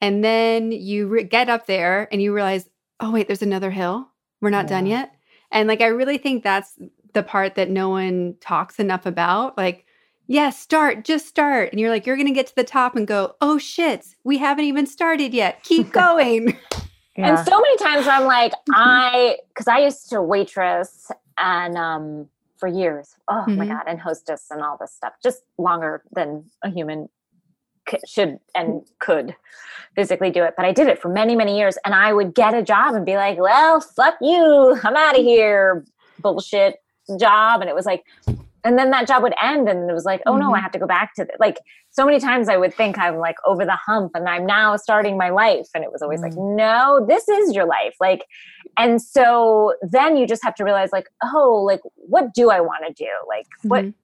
[0.00, 2.68] And then you re- get up there and you realize,
[3.00, 4.08] oh, wait, there's another hill.
[4.40, 5.14] We're not done yet.
[5.50, 6.78] And like, I really think that's
[7.14, 9.56] the part that no one talks enough about.
[9.56, 9.86] Like,
[10.26, 11.70] yes, start, just start.
[11.70, 14.38] And you're like, you're going to get to the top and go, oh shit, we
[14.38, 15.62] haven't even started yet.
[15.62, 16.58] Keep going.
[17.16, 22.28] And so many times I'm like, I, because I used to waitress and um
[22.64, 23.14] for years.
[23.28, 23.68] Oh my Mhm.
[23.68, 27.08] god, and hostess and all this stuff, just longer than a human
[27.88, 29.36] c- should and could
[29.94, 30.54] physically do it.
[30.56, 33.04] But I did it for many, many years, and I would get a job and
[33.04, 35.84] be like, "Well, fuck you, I'm out of here."
[36.20, 36.76] Bullshit
[37.18, 38.02] job, and it was like,
[38.64, 40.62] and then that job would end, and it was like, "Oh no, I Mhm.
[40.62, 41.58] have to go back to the, like."
[41.90, 45.18] So many times I would think I'm like over the hump, and I'm now starting
[45.18, 48.24] my life, and it was always like, "No, this is your life." Like,
[48.78, 52.84] and so then you just have to realize, like, oh, like, what do I want
[52.86, 53.10] to do?
[53.28, 53.94] Like, what Mhm.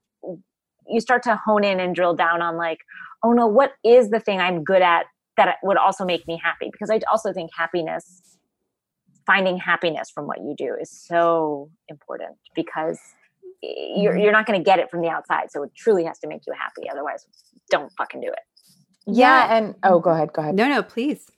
[0.87, 2.78] you start to hone in and drill down on like
[3.22, 5.06] oh no what is the thing i'm good at
[5.37, 8.37] that would also make me happy because i also think happiness
[9.26, 12.98] finding happiness from what you do is so important because
[13.62, 14.22] you're, Mhm.
[14.22, 16.40] you're not going to get it from the outside so it truly has to make
[16.46, 17.24] you happy otherwise
[17.70, 18.40] don't fucking do it
[19.06, 21.30] yeah and oh go ahead go ahead No, no, please.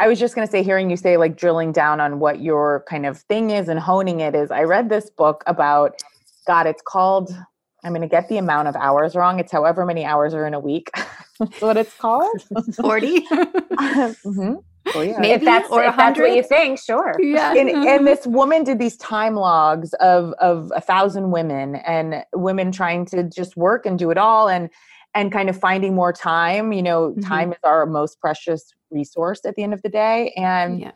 [0.00, 2.84] I was just going to say, hearing you say like drilling down on what your
[2.88, 4.50] kind of thing is and honing it is.
[4.50, 6.00] I read this book about,
[6.46, 7.34] God, it's called,
[7.82, 9.40] I'm going to get the amount of hours wrong.
[9.40, 10.90] It's however many hours are in a week.
[11.40, 12.40] That's what it's called.
[12.76, 13.26] 40.
[14.24, 14.52] hmm
[14.94, 15.18] Oh, yeah.
[15.18, 15.34] Maybe.
[15.34, 16.34] if that's or if that's what 100?
[16.34, 17.52] you think sure yeah.
[17.54, 22.72] and, and this woman did these time logs of of a thousand women and women
[22.72, 24.70] trying to just work and do it all and
[25.18, 27.26] and kind of finding more time you know Mhm.
[27.26, 30.92] time is our most precious resource at the end of the day and yeah.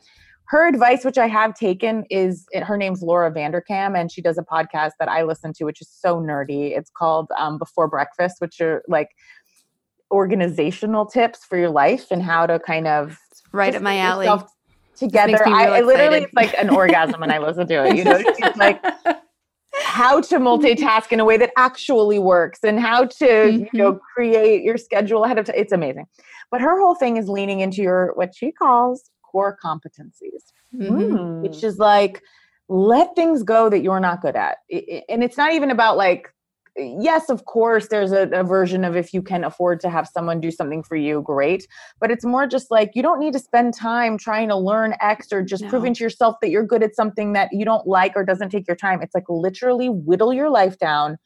[0.46, 4.42] her advice, which I have taken, is her name's Laura Vanderkam, and she does a
[4.42, 6.76] podcast that I listen to, which is so nerdy.
[6.76, 9.08] It's called um, Before Breakfast, which are like
[10.11, 13.18] organizational tips for your life and how to kind of
[13.52, 14.26] right at my alley.
[14.94, 15.38] together.
[15.46, 17.96] I, I literally, it's like an orgasm when I listen to it.
[17.96, 18.82] You know, she's like
[19.92, 24.62] how to multitask in a way that actually works and how to you know create
[24.62, 25.57] your schedule ahead of time.
[25.59, 26.07] It's amazing.
[26.50, 30.42] But her whole thing is leaning into your what she calls core competencies
[30.74, 31.42] Mhm.
[31.42, 32.22] which is like
[32.68, 34.57] let things go that you're not good at
[35.09, 36.22] and it's not even about like
[36.76, 40.40] yes of course there's a, a version of if you can afford to have someone
[40.40, 41.66] do something for you great
[42.00, 45.30] but it's more just like you don't need to spend time trying to learn x
[45.32, 45.68] or just No.
[45.68, 48.66] proving to yourself that you're good at something that you don't like or doesn't take
[48.66, 51.18] your time it's like literally whittle your life down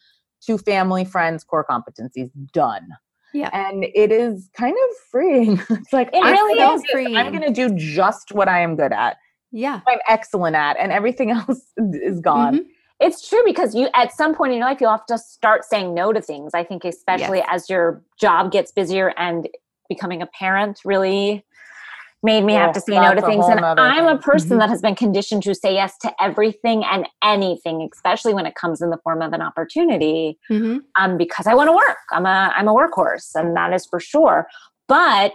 [0.46, 2.88] to family friends core competencies done
[3.32, 3.50] Yeah.
[3.52, 7.16] and it is kind of freeing it's like It I'm really gonna is this.
[7.16, 9.16] i'm going to do just what i am good at
[9.52, 9.80] Yeah.
[9.86, 12.56] I'm excellent at, and everything else is gone.
[12.58, 12.66] Mhm.
[12.98, 15.94] It's true because you at some point in your life you'll have to start saying
[15.94, 16.54] no to things.
[16.54, 19.48] I think especially as your job gets busier and
[19.88, 21.44] becoming a parent really
[22.22, 23.44] made me have to say no to things.
[23.46, 24.58] And I'm a person mm-hmm.
[24.58, 28.80] that has been conditioned to say yes to everything and anything, especially when it comes
[28.80, 30.38] in the form of an opportunity.
[30.50, 30.78] Mm-hmm.
[30.96, 31.98] Um, because I want to work.
[32.12, 34.48] I'm a I'm a workhorse, and that is for sure.
[34.88, 35.34] But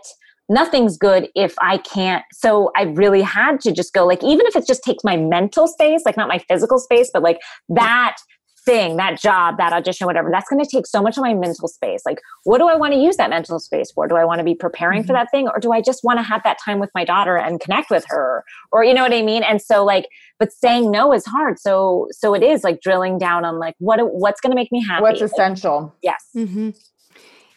[0.51, 2.23] nothing's good if I can't.
[2.33, 5.67] So I really had to just go like, even if it just takes my mental
[5.67, 8.17] space, like not my physical space, but like that
[8.65, 11.67] thing, that job, that audition, whatever, that's going to take so much of my mental
[11.67, 12.01] space.
[12.05, 14.07] Like, what do I want to use that mental space for?
[14.07, 15.07] Do I want to be preparing mm-hmm.
[15.07, 17.37] for that thing or do I just want to have that time with my daughter
[17.37, 18.43] and connect with her?
[18.71, 19.43] Or, you know what I mean?
[19.43, 21.59] And so like, but saying no is hard.
[21.59, 24.85] So, so it is like drilling down on like, what, what's going to make me
[24.85, 25.01] happy?
[25.01, 25.81] What's essential?
[25.81, 26.25] Like, yes.
[26.35, 26.69] Mm-hmm.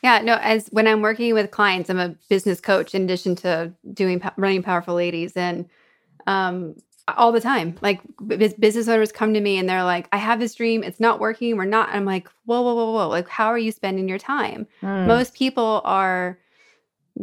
[0.05, 3.73] Yeah, no, as when I'm working with clients, I'm a business coach in addition to
[3.95, 5.67] doing running powerful ladies and
[6.27, 6.75] um
[7.17, 7.77] all the time.
[7.81, 11.21] Like business owners come to me and they're like, I have this dream, it's not
[11.21, 11.89] working, we're not.
[11.89, 13.09] I'm like, whoa, whoa, whoa, whoa.
[13.09, 14.67] Like, how are you spending your time?
[14.83, 15.07] Mm.
[15.07, 16.39] Most people are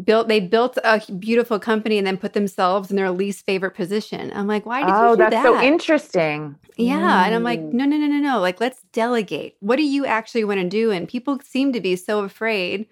[0.04, 4.32] built they built a beautiful company and then put themselves in their least favorite position.
[4.34, 5.28] I'm like, why did oh, you do that?
[5.28, 6.56] Oh, that's so interesting.
[6.78, 7.00] Yeah.
[7.00, 7.26] Mm.
[7.26, 7.74] And I'm like, mm.
[7.74, 8.40] no, no, no, no, no.
[8.40, 9.58] Like, let's delegate.
[9.60, 10.92] What do you actually want to do?
[10.92, 12.88] And people seem to be so afraid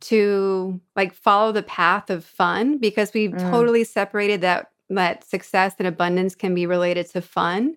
[0.00, 3.50] to like follow the path of fun because we've mm.
[3.50, 7.76] totally separated that that success and abundance can be related to fun.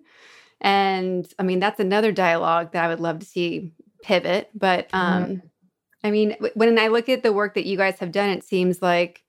[0.60, 3.72] And I mean, that's another dialogue that I would love to see
[4.02, 4.50] pivot.
[4.54, 5.42] But um, mm.
[6.04, 8.82] I mean, when I look at the work that you guys have done, it seems
[8.82, 9.22] like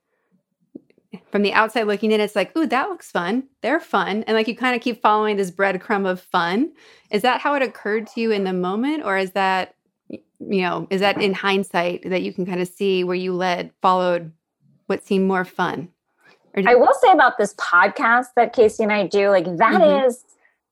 [1.30, 3.44] from the outside looking in, it's like, ooh, that looks fun.
[3.60, 4.24] They're fun.
[4.24, 6.72] And like you kind of keep following this breadcrumb of fun.
[7.10, 9.04] Is that how it occurred to you in the moment?
[9.04, 9.74] Or is that,
[10.08, 13.70] you know, is that in hindsight that you can kind of see where you led,
[13.80, 14.32] followed
[14.86, 15.88] what seemed more fun?
[16.54, 20.06] Did- I will say about this podcast that Casey and I do, like that mm-hmm.
[20.06, 20.24] is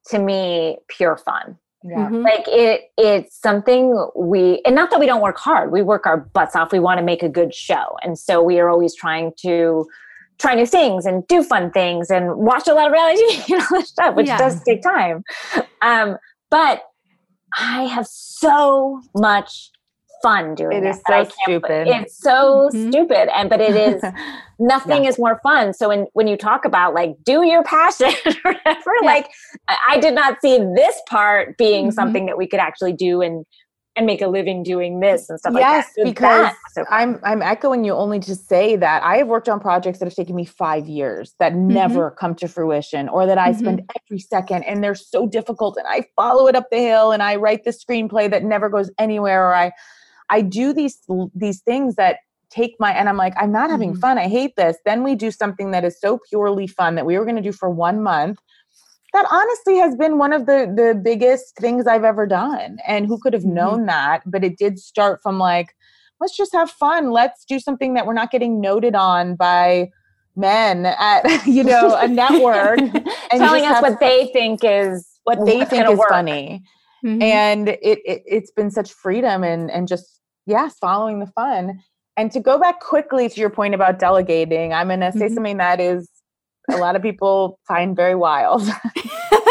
[0.08, 1.58] to me pure fun.
[1.84, 2.08] Yeah.
[2.08, 2.22] Mm-hmm.
[2.22, 5.72] Like it it's something we and not that we don't work hard.
[5.72, 6.72] We work our butts off.
[6.72, 7.96] We want to make a good show.
[8.02, 9.86] And so we are always trying to
[10.38, 13.62] try new things and do fun things and watch a lot of reality TV and
[13.62, 14.38] all that stuff, which yeah.
[14.38, 15.22] does take time.
[15.82, 16.16] Um,
[16.50, 16.84] but
[17.58, 19.70] I have so much
[20.22, 20.84] fun doing it.
[20.84, 21.88] It is so stupid.
[21.88, 22.90] It's so mm-hmm.
[22.90, 23.36] stupid.
[23.36, 24.02] And but it is
[24.58, 25.10] nothing yeah.
[25.10, 25.74] is more fun.
[25.74, 28.12] So when when you talk about like do your passion
[28.44, 29.06] or whatever, yeah.
[29.06, 29.30] like
[29.88, 31.94] I did not see this part being mm-hmm.
[31.94, 33.44] something that we could actually do and
[33.94, 35.92] and make a living doing this and stuff yes, like that.
[35.98, 39.60] Yes, because so I'm I'm echoing you only to say that I have worked on
[39.60, 41.68] projects that have taken me five years that mm-hmm.
[41.68, 43.58] never come to fruition or that I mm-hmm.
[43.58, 47.22] spend every second and they're so difficult and I follow it up the hill and
[47.22, 49.72] I write the screenplay that never goes anywhere or I
[50.30, 50.98] I do these
[51.34, 52.18] these things that
[52.50, 54.00] take my and I'm like, I'm not having mm-hmm.
[54.00, 54.18] fun.
[54.18, 54.76] I hate this.
[54.84, 57.52] Then we do something that is so purely fun that we were going to do
[57.52, 58.38] for one month.
[59.12, 62.78] That honestly has been one of the the biggest things I've ever done.
[62.86, 63.54] And who could have mm-hmm.
[63.54, 64.22] known that?
[64.26, 65.74] But it did start from like,
[66.20, 67.10] let's just have fun.
[67.10, 69.90] Let's do something that we're not getting noted on by
[70.36, 75.64] men at you know a network and telling us what they think is what they
[75.64, 76.08] think is work.
[76.08, 76.62] funny.
[77.04, 77.22] Mm-hmm.
[77.22, 81.80] And it, it it's been such freedom and and just yes, following the fun.
[82.16, 85.34] And to go back quickly to your point about delegating, I'm going to say mm-hmm.
[85.34, 86.08] something that is
[86.70, 88.62] a lot of people find very wild,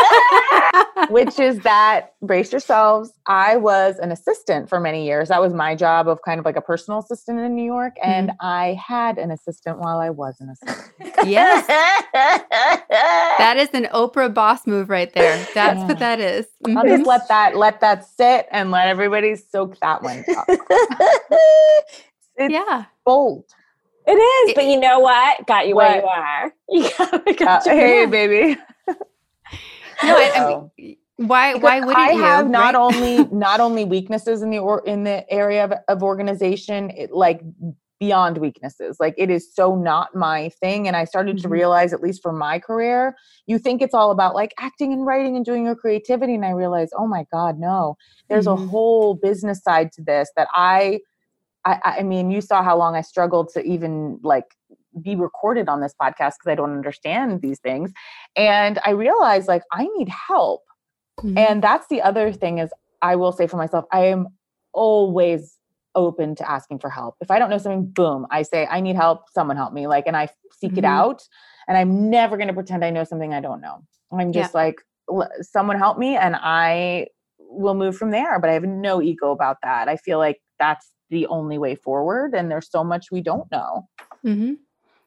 [1.09, 3.11] which is that brace yourselves.
[3.27, 5.29] I was an assistant for many years.
[5.29, 7.95] That was my job of kind of like a personal assistant in New York.
[8.03, 8.45] And mm-hmm.
[8.45, 10.91] I had an assistant while I was an assistant.
[11.25, 11.67] yes.
[12.13, 15.37] that is an Oprah boss move right there.
[15.53, 15.87] That's yeah.
[15.87, 16.45] what that is.
[16.65, 16.77] Mm-hmm.
[16.77, 20.45] I'll just let that let that sit and let everybody soak that one up.
[20.49, 22.85] it's yeah.
[23.05, 23.45] bold.
[24.07, 25.45] It is, but you know what?
[25.45, 25.89] Got you what?
[25.89, 26.53] where you are.
[26.71, 28.57] You got, got uh, hey, baby.
[30.03, 31.55] No, I, I mean, why?
[31.55, 32.75] Why would I have you, not right?
[32.75, 37.41] only not only weaknesses in the or in the area of, of organization, it, like
[38.01, 38.97] beyond weaknesses.
[38.99, 40.87] Like it is so not my thing.
[40.87, 41.43] And I started mm-hmm.
[41.43, 45.05] to realize, at least for my career, you think it's all about like acting and
[45.05, 46.33] writing and doing your creativity.
[46.33, 48.63] And I realized, oh my God, no, there's mm-hmm.
[48.63, 50.99] a whole business side to this that I
[51.63, 54.55] I, I mean, you saw how long I struggled to even like
[55.01, 57.91] be recorded on this podcast because I don't understand these things.
[58.35, 60.63] And I realized like I need help.
[61.19, 61.37] Mm-hmm.
[61.37, 64.27] And that's the other thing is I will say for myself, I am
[64.73, 65.57] always
[65.95, 67.15] open to asking for help.
[67.21, 69.87] If I don't know something, boom, I say, I need help, someone help me.
[69.87, 70.79] Like, and I seek mm-hmm.
[70.79, 71.27] it out.
[71.67, 73.83] And I'm never going to pretend I know something I don't know.
[74.11, 74.61] I'm just yeah.
[74.61, 74.75] like,
[75.41, 77.07] someone help me and I
[77.39, 78.39] will move from there.
[78.39, 79.89] But I have no ego about that.
[79.89, 83.87] I feel like that's the only way forward and there's so much we don't know
[84.25, 84.53] mm-hmm.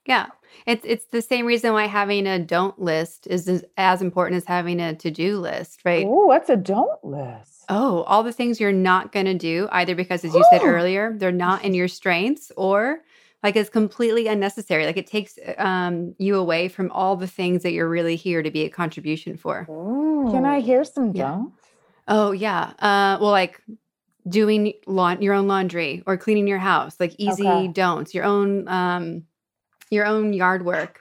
[0.07, 0.27] Yeah.
[0.67, 4.81] It's it's the same reason why having a don't list is as important as having
[4.81, 6.07] a to-do list right?
[6.07, 7.65] Oh what's a don't list.
[7.69, 11.15] Oh all the things you're not going to do either because as you said earlier
[11.19, 13.01] they're not in your strengths or
[13.43, 14.87] like it's completely unnecessary.
[14.87, 18.51] Like it takes um, you away from all the things that you're really here to
[18.51, 19.67] be a contribution for.
[20.31, 21.25] Can i hear some yeah.
[21.25, 21.67] don'ts?
[22.09, 22.73] Oh yeah.
[22.79, 23.61] Uh, well like
[24.29, 27.69] doing la- your own laundry or cleaning your house like easy okay.
[27.69, 29.25] don'ts your own um,
[29.95, 31.01] your own yard work.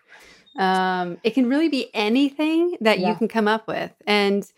[0.58, 3.10] Um, it can really be anything that yeah.
[3.10, 3.91] you can come up with.
[4.06, 4.49] And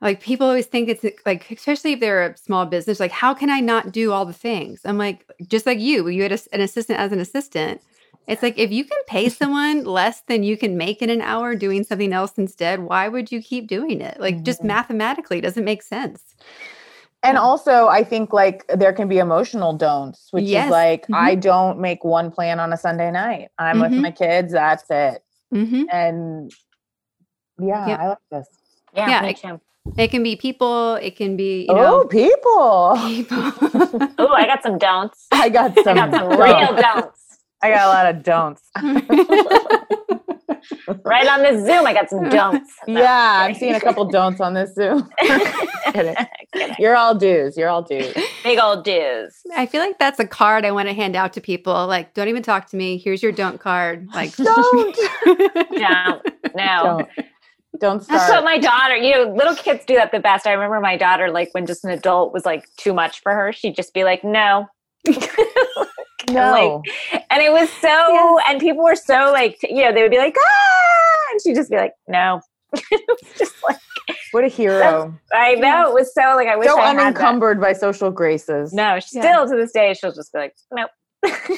[0.00, 3.50] like people always think it's like especially if they're a small business like how can
[3.50, 4.80] i not do all the things?
[4.84, 7.82] I'm like just like you you had a, an assistant as an assistant.
[8.26, 11.54] It's like if you can pay someone less than you can make in an hour
[11.54, 14.18] doing something else instead why would you keep doing it?
[14.18, 14.68] Like just mm-hmm.
[14.68, 16.34] mathematically doesn't make sense
[17.22, 20.66] and also i think like there can be emotional don'ts which yes.
[20.66, 21.14] is like mm-hmm.
[21.14, 23.82] i don't make one plan on a sunday night i'm mm-hmm.
[23.82, 25.84] with my kids that's it mm-hmm.
[25.92, 26.52] and
[27.58, 28.00] yeah yep.
[28.00, 28.46] i like this
[28.94, 29.60] yeah, yeah me too.
[29.96, 30.96] It can be people.
[30.96, 32.96] It can be you oh know, people.
[33.06, 34.12] People.
[34.18, 35.26] oh, I got some don'ts.
[35.32, 35.98] I got some.
[35.98, 37.38] I got some real don'ts.
[37.62, 38.70] I got a lot of don'ts.
[41.04, 42.72] right on this Zoom, I got some don'ts.
[42.86, 45.08] No, yeah, I'm seeing a couple don'ts on this Zoom.
[46.78, 47.56] You're all do's.
[47.56, 48.14] You're all do's.
[48.42, 49.40] Big old do's.
[49.56, 51.86] I feel like that's a card I want to hand out to people.
[51.86, 52.98] Like, don't even talk to me.
[52.98, 54.08] Here's your don't card.
[54.14, 54.96] Like, don't.
[55.24, 56.22] don't.
[56.54, 56.72] No.
[56.82, 57.08] Don't.
[57.78, 58.20] Don't start.
[58.20, 60.46] That's what my daughter, you know, little kids do that the best.
[60.46, 63.52] I remember my daughter, like when just an adult was like too much for her,
[63.52, 64.66] she'd just be like, no.
[66.30, 66.82] No.
[67.12, 68.44] Like, and it was so, yes.
[68.48, 71.70] and people were so like, you know, they would be like, ah, and she'd just
[71.70, 72.40] be like, no.
[73.36, 73.78] just like,
[74.32, 75.18] what a hero.
[75.32, 75.88] I know.
[75.88, 78.72] It was so like, I wish so I unencumbered by social graces.
[78.72, 78.98] No, yeah.
[79.00, 80.90] still to this day, she'll just be like, nope.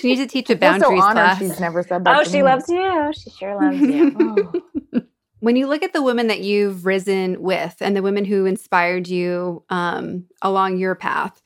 [0.00, 1.38] she needs to teach a boundaries so class.
[1.38, 2.18] She's never said that.
[2.18, 2.42] Oh, she me.
[2.44, 3.12] loves you.
[3.14, 4.16] She sure loves you.
[4.20, 5.00] oh.
[5.40, 9.08] When you look at the women that you've risen with and the women who inspired
[9.08, 11.42] you um, along your path,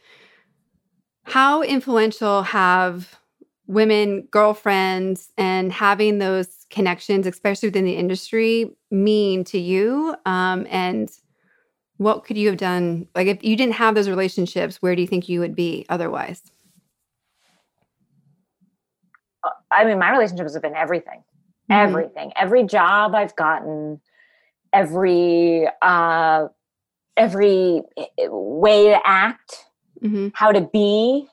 [1.26, 3.18] how influential have
[3.66, 10.16] women, girlfriends, and having those connections, especially within the industry, mean to you?
[10.24, 11.10] Um, and
[11.96, 13.08] what could you have done?
[13.14, 16.42] Like, if you didn't have those relationships, where do you think you would be otherwise?
[19.70, 21.22] I mean, my relationships have been everything
[21.70, 21.88] mm-hmm.
[21.88, 24.00] everything every job i've gotten
[24.72, 26.46] every uh
[27.16, 29.65] every eh, way to act
[30.02, 30.28] mm-hmm.
[30.34, 31.26] how to be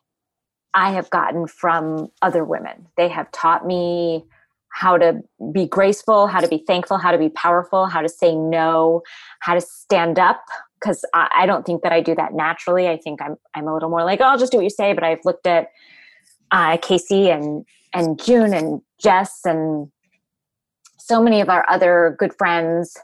[0.74, 4.24] i have gotten from other women they have taught me
[4.70, 5.22] how to
[5.52, 9.02] be graceful how to be thankful how to be powerful how to say no
[9.40, 10.44] how to stand up
[10.80, 13.74] because I, I, don't think that i do that naturally i think i'm i'm a
[13.74, 15.68] little more like oh, i'll just do what you say but i've looked at
[16.52, 19.92] uh, casey and and june and jess and
[21.06, 22.98] so many of our other good friends.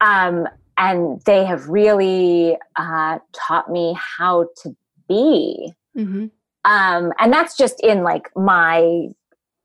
[0.00, 4.76] Um, and they have really uh, taught me how to
[5.08, 5.72] be.
[5.96, 6.26] Mm-hmm.
[6.64, 9.08] Um, and that's just in like my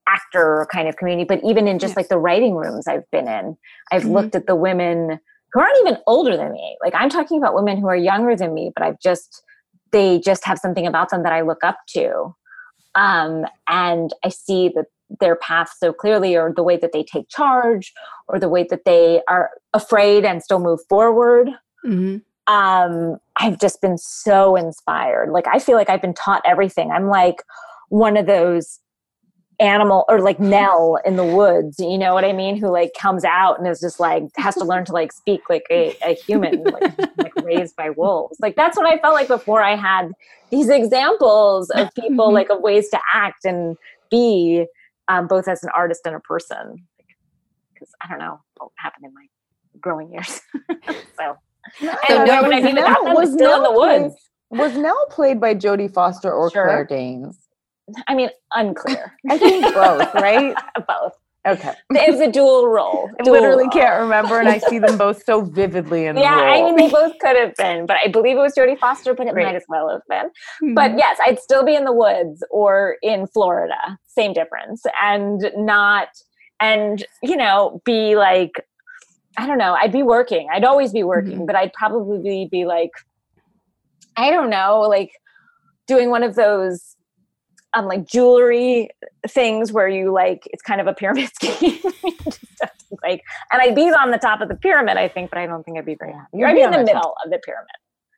[0.08, 3.58] actor kind of community, but even in just like the writing rooms I've been in,
[3.92, 4.12] I've mm-hmm.
[4.12, 5.20] looked at the women
[5.54, 6.78] who aren't even older than me.
[6.82, 9.44] Like I'm talking about women who are younger than me, but I've just,
[9.92, 12.36] they just have something about them that I look up to.
[12.96, 14.86] Um, and I see that
[15.20, 17.94] their path so clearly or the way that they take charge
[18.28, 21.50] or the way that they are afraid and still move forward
[21.86, 22.18] mm-hmm.
[22.50, 27.08] Um, i've just been so inspired like i feel like i've been taught everything i'm
[27.08, 27.42] like
[27.90, 28.80] one of those
[29.60, 32.58] animal or like Nell in the woods, you know what I mean?
[32.58, 35.66] Who like comes out and is just like has to learn to like speak like
[35.70, 38.38] a, a human, like, like, raised by wolves.
[38.40, 40.12] Like that's what I felt like before I had
[40.50, 42.36] these examples of people mm-hmm.
[42.36, 43.78] like of ways to act and
[44.10, 44.66] be
[45.08, 46.88] um, both as an artist and a person.
[47.74, 49.26] Because I don't know what happened in my
[49.80, 50.42] growing years.
[51.18, 51.38] so,
[51.82, 54.16] no, I know what I mean Nell, was still in the woods.
[54.52, 56.66] Played, was Nell played by Jodie Foster or sure.
[56.66, 57.50] Claire Danes?
[58.08, 59.14] I mean, unclear.
[59.30, 60.56] I think both, right?
[60.88, 61.14] both.
[61.48, 61.74] Okay.
[61.92, 63.10] It was a dual role.
[63.20, 63.72] I dual literally role.
[63.72, 66.34] can't remember, and I see them both so vividly in the world.
[66.38, 69.14] yeah, I mean, they both could have been, but I believe it was Jodie Foster,
[69.14, 70.28] but it might as well have been.
[70.28, 70.74] Mm-hmm.
[70.74, 76.10] But yes, I'd still be in the woods or in Florida, same difference, and not,
[76.60, 78.66] and, you know, be like,
[79.38, 80.48] I don't know, I'd be working.
[80.52, 81.46] I'd always be working, mm-hmm.
[81.46, 82.92] but I'd probably be like,
[84.18, 85.12] I don't know, like
[85.88, 86.96] doing one of those
[87.74, 88.90] um, like jewelry
[89.28, 91.80] things where you like it's kind of a pyramid scheme.
[93.04, 95.64] like, and I'd be on the top of the pyramid, I think, but I don't
[95.64, 96.30] think I'd be very happy.
[96.34, 97.68] You'd I'd be, in the, the middle of the pyramid.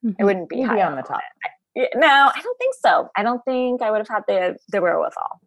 [0.03, 0.21] Mm-hmm.
[0.21, 1.19] It wouldn't be, You'd high be on the top.
[1.45, 3.09] I, no, I don't think so.
[3.15, 5.41] I don't think I would have had the the wherewithal.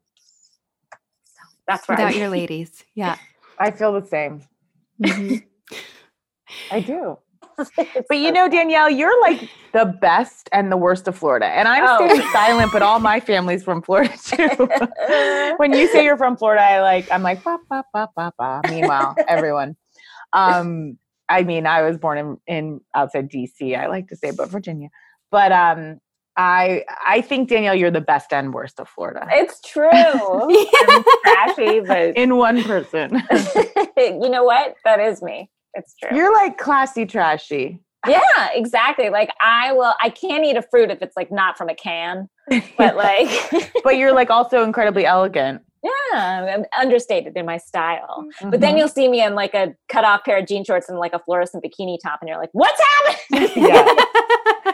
[1.25, 1.99] So that's right.
[1.99, 3.17] Without your ladies, yeah.
[3.59, 4.43] I feel the same.
[5.03, 5.47] Mm-hmm.
[6.71, 7.19] I do.
[8.09, 11.47] but you know, Danielle, you're like the best and the worst of Florida.
[11.47, 12.07] And I'm oh.
[12.07, 14.69] staying silent, but all my family's from Florida too.
[15.57, 18.61] when you say you're from Florida, I like I'm like ba ba ba ba ba.
[18.69, 19.77] Meanwhile, everyone.
[20.33, 20.99] Um,
[21.29, 23.79] I mean, I was born in, in outside DC.
[23.79, 24.89] I like to say, but Virginia.
[25.31, 26.01] But um,
[26.37, 29.27] I I think Danielle, you're the best and worst of Florida.
[29.31, 29.91] It's true.
[29.93, 33.23] I'm trashy, but in one person.
[33.97, 34.75] you know what?
[34.85, 35.51] That is me.
[35.75, 36.16] It's true.
[36.16, 37.81] You're like classy trashy.
[38.07, 39.09] Yeah, exactly.
[39.09, 42.29] Like I will I can't eat a fruit if it's like not from a can.
[42.77, 43.31] But like
[43.85, 45.62] But you're like also incredibly elegant.
[45.83, 48.25] Yeah, I'm understated in my style.
[48.27, 48.51] Mm-hmm.
[48.51, 48.79] But then mm-hmm.
[48.79, 51.18] you'll see me in like a cut off pair of jean shorts and like a
[51.18, 52.81] fluorescent bikini top, and you're like, what's
[53.31, 53.51] happening?
[53.55, 53.95] Yeah.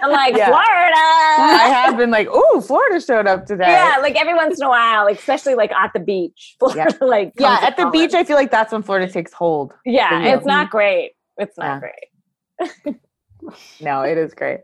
[0.02, 0.46] I'm like, yeah.
[0.46, 0.62] Florida.
[0.64, 3.68] I have been like, oh, Florida showed up today.
[3.68, 6.56] Yeah, like every once in a while, like, especially like at the beach.
[6.58, 7.06] Florida, yeah.
[7.06, 9.74] like Yeah, at the beach, I feel like that's when Florida takes hold.
[9.84, 11.12] Yeah, it's not great.
[11.38, 12.70] It's not yeah.
[12.84, 12.96] great.
[13.80, 14.60] no, it is great.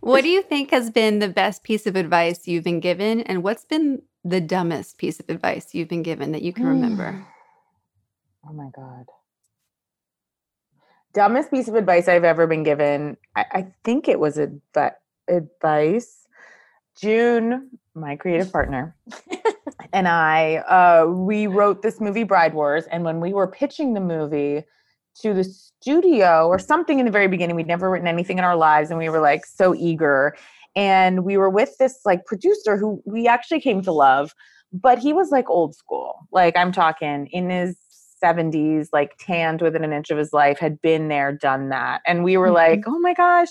[0.00, 3.22] What do you think has been the best piece of advice you've been given?
[3.22, 7.26] And what's been the dumbest piece of advice you've been given that you can remember?
[8.44, 9.04] Oh my God.
[11.14, 13.16] Dumbest piece of advice I've ever been given.
[13.36, 14.94] I, I think it was adv-
[15.28, 16.26] advice.
[17.00, 18.96] June, my creative partner,
[19.92, 22.84] and I, uh, we wrote this movie, Bride Wars.
[22.90, 24.64] And when we were pitching the movie,
[25.20, 27.56] to the studio or something in the very beginning.
[27.56, 30.34] We'd never written anything in our lives and we were like so eager.
[30.74, 34.34] And we were with this like producer who we actually came to love,
[34.72, 36.26] but he was like old school.
[36.32, 37.76] Like I'm talking in his
[38.22, 42.02] 70s, like tanned within an inch of his life, had been there, done that.
[42.06, 42.54] And we were mm-hmm.
[42.54, 43.48] like, oh my gosh.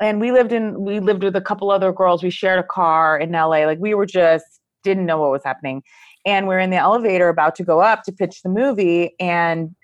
[0.00, 2.22] And we lived in, we lived with a couple other girls.
[2.22, 3.66] We shared a car in LA.
[3.66, 4.44] Like we were just,
[4.82, 5.82] didn't know what was happening.
[6.24, 9.14] And we're in the elevator about to go up to pitch the movie.
[9.20, 9.74] And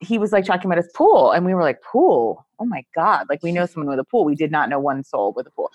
[0.00, 3.26] he was like talking about his pool and we were like pool oh my god
[3.28, 5.50] like we know someone with a pool we did not know one soul with a
[5.50, 5.70] pool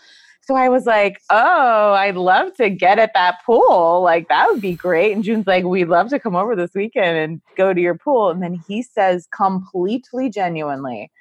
[0.46, 4.62] so i was like oh i'd love to get at that pool like that would
[4.62, 7.82] be great and june's like we'd love to come over this weekend and go to
[7.82, 11.12] your pool and then he says completely genuinely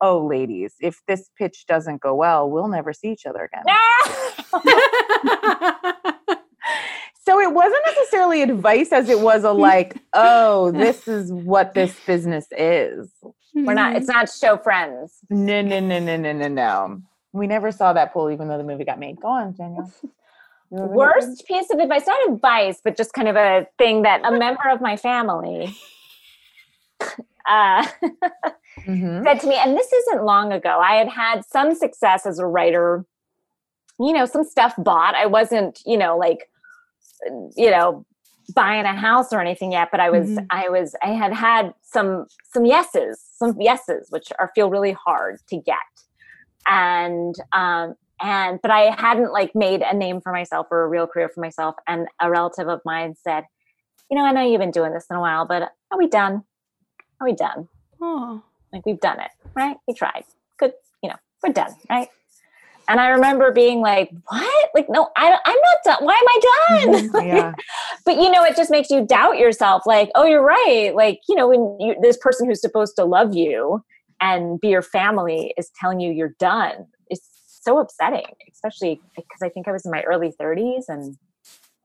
[0.00, 3.64] oh ladies if this pitch doesn't go well we'll never see each other again
[7.30, 11.94] so it wasn't necessarily advice as it was a like, oh, this is what this
[12.06, 13.10] business is.
[13.54, 15.18] We're not, it's not show friends.
[15.28, 17.02] No, no, no, no, no, no, no.
[17.32, 19.20] We never saw that pool, even though the movie got made.
[19.20, 19.92] Go on, Danielle.
[20.70, 24.68] Worst piece of advice, not advice, but just kind of a thing that a member
[24.70, 25.76] of my family
[27.48, 27.84] uh,
[28.86, 29.24] mm-hmm.
[29.24, 30.78] said to me, and this isn't long ago.
[30.78, 33.04] I had had some success as a writer,
[33.98, 35.16] you know, some stuff bought.
[35.16, 36.48] I wasn't, you know, like
[37.56, 38.04] you know
[38.54, 40.44] buying a house or anything yet but i was mm-hmm.
[40.50, 45.38] i was i had had some some yeses some yeses which are feel really hard
[45.48, 45.76] to get
[46.66, 51.06] and um and but i hadn't like made a name for myself or a real
[51.06, 53.44] career for myself and a relative of mine said
[54.10, 56.42] you know i know you've been doing this in a while but are we done
[57.20, 57.68] are we done
[58.00, 58.42] oh.
[58.72, 60.24] like we've done it right we tried
[60.58, 62.08] good you know we're done right
[62.90, 64.70] and I remember being like, what?
[64.74, 66.04] Like, no, I, I'm not done.
[66.04, 67.10] Why am I done?
[67.10, 67.26] Mm-hmm.
[67.26, 67.52] Yeah.
[68.04, 69.84] but you know, it just makes you doubt yourself.
[69.86, 70.92] Like, oh, you're right.
[70.92, 73.84] Like, you know, when you, this person who's supposed to love you
[74.20, 77.28] and be your family is telling you you're done, it's
[77.62, 81.16] so upsetting, especially because I think I was in my early 30s and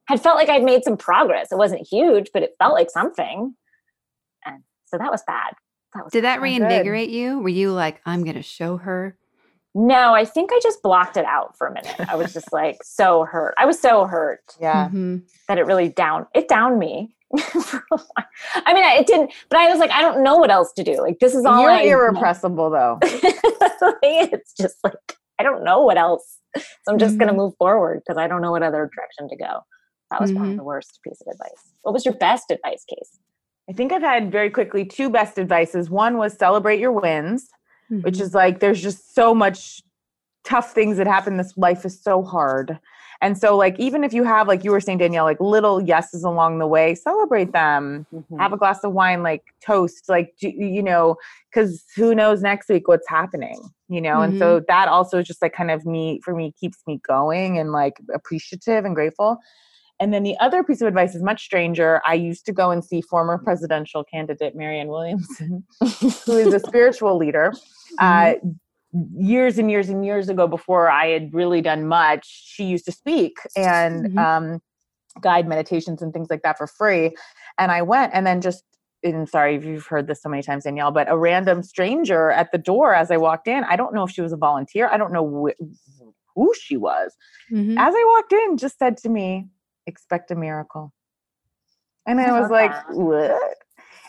[0.06, 1.50] had felt like I'd made some progress.
[1.50, 3.54] It wasn't huge, but it felt like something.
[4.44, 5.54] And so that was bad.
[5.94, 7.14] That was Did that reinvigorate good.
[7.16, 7.38] you?
[7.40, 9.18] Were you like, I'm going to show her
[9.78, 11.94] no, I think I just blocked it out for a minute.
[12.08, 13.54] I was just like so hurt.
[13.58, 14.40] I was so hurt.
[14.58, 14.86] Yeah.
[14.86, 15.18] Mm-hmm.
[15.48, 17.14] That it really down it downed me.
[17.36, 21.02] I mean, it didn't, but I was like, I don't know what else to do.
[21.02, 22.98] Like, this is all You're I irrepressible, know.
[23.02, 23.08] though.
[24.02, 27.26] it's just like I don't know what else, so I'm just mm-hmm.
[27.26, 29.60] gonna move forward because I don't know what other direction to go.
[30.10, 30.38] That was mm-hmm.
[30.38, 31.74] probably the worst piece of advice.
[31.82, 33.18] What was your best advice, Case?
[33.68, 35.90] I think I've had very quickly two best advices.
[35.90, 37.50] One was celebrate your wins
[37.90, 38.02] mm-hmm.
[38.02, 39.82] which is like there's just so much
[40.44, 41.36] tough things that happen.
[41.36, 42.78] This life is so hard.
[43.22, 46.22] And so, like, even if you have, like you were saying, Danielle, like little yeses
[46.22, 48.06] along the way, celebrate them.
[48.14, 48.38] Mm-hmm.
[48.38, 51.16] Have a glass of wine, like toast, like, you know,
[51.50, 53.58] because who knows next week what's happening,
[53.88, 54.16] you know?
[54.16, 54.30] Mm-hmm.
[54.32, 54.64] And so, mm-hmm.
[54.68, 57.98] that also is just like kind of me, for me, keeps me going and like
[58.14, 59.38] appreciative and grateful.
[59.98, 62.02] And then the other piece of advice is much stranger.
[62.06, 67.16] I used to go and see former presidential candidate Marianne Williamson, who is a spiritual
[67.16, 67.52] leader.
[67.98, 68.50] Uh, mm-hmm.
[69.22, 72.92] years and years and years ago, before I had really done much, she used to
[72.92, 74.18] speak and mm-hmm.
[74.18, 74.60] um,
[75.20, 77.16] guide meditations and things like that for free.
[77.58, 78.64] And I went and then just
[79.02, 82.50] and sorry if you've heard this so many times, Danielle, but a random stranger at
[82.50, 83.64] the door as I walked in.
[83.64, 84.88] I don't know if she was a volunteer.
[84.88, 85.62] I don't know wh-
[86.34, 87.14] who she was.
[87.52, 87.78] Mm-hmm.
[87.78, 89.46] As I walked in, just said to me,
[89.86, 90.92] "Expect a miracle,"
[92.06, 92.86] and I, I was like, that.
[92.90, 93.56] "What?"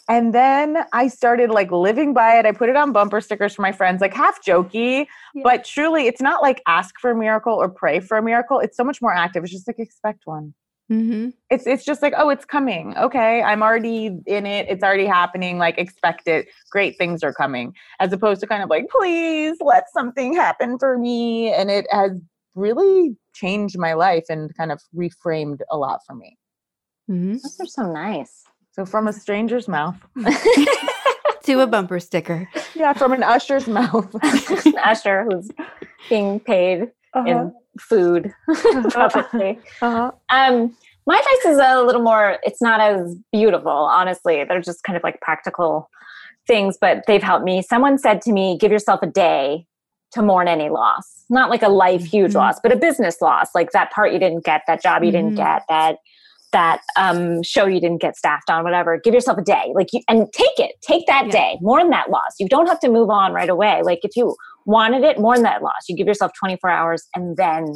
[0.10, 2.46] And then I started like living by it.
[2.46, 5.06] I put it on bumper stickers for my friends, like half jokey,
[5.36, 5.42] yeah.
[5.44, 8.60] but truly, it's not like ask for a miracle or pray for a miracle.
[8.60, 9.44] It's so much more active.
[9.44, 10.54] It's just like expect one.
[10.90, 11.30] Mm-hmm.
[11.50, 12.96] It's it's just like oh, it's coming.
[12.98, 14.68] Okay, I'm already in it.
[14.70, 15.58] It's already happening.
[15.58, 16.48] Like expect it.
[16.72, 20.98] Great things are coming, as opposed to kind of like please let something happen for
[20.98, 21.52] me.
[21.52, 22.22] And it has
[22.56, 26.38] really changed my life and kind of reframed a lot for me.
[27.10, 27.34] Mm-hmm.
[27.34, 28.44] Those are so nice.
[28.72, 29.96] So from a stranger's mouth
[31.44, 32.48] to a bumper sticker.
[32.76, 34.14] Yeah, from an usher's mouth.
[34.66, 35.50] an usher who's
[36.10, 37.28] being paid uh-huh.
[37.28, 38.34] in food,
[38.90, 39.60] probably.
[39.82, 40.12] Uh-huh.
[40.30, 40.76] Um,
[41.06, 42.38] my advice is a little more.
[42.44, 44.44] It's not as beautiful, honestly.
[44.44, 45.90] They're just kind of like practical
[46.46, 47.62] things, but they've helped me.
[47.62, 49.66] Someone said to me, "Give yourself a day
[50.14, 51.26] to mourn any loss.
[51.30, 52.38] Not like a life huge mm-hmm.
[52.38, 55.30] loss, but a business loss, like that part you didn't get, that job you mm-hmm.
[55.30, 55.98] didn't get, that."
[56.54, 58.98] that um, show you didn't get staffed on, whatever.
[58.98, 60.76] Give yourself a day, like you, and take it.
[60.82, 61.32] Take that yeah.
[61.32, 62.36] day, mourn that loss.
[62.40, 63.82] You don't have to move on right away.
[63.84, 64.36] Like if you
[64.66, 65.90] wanted it, mourn that loss.
[65.90, 67.74] You give yourself 24 hours and then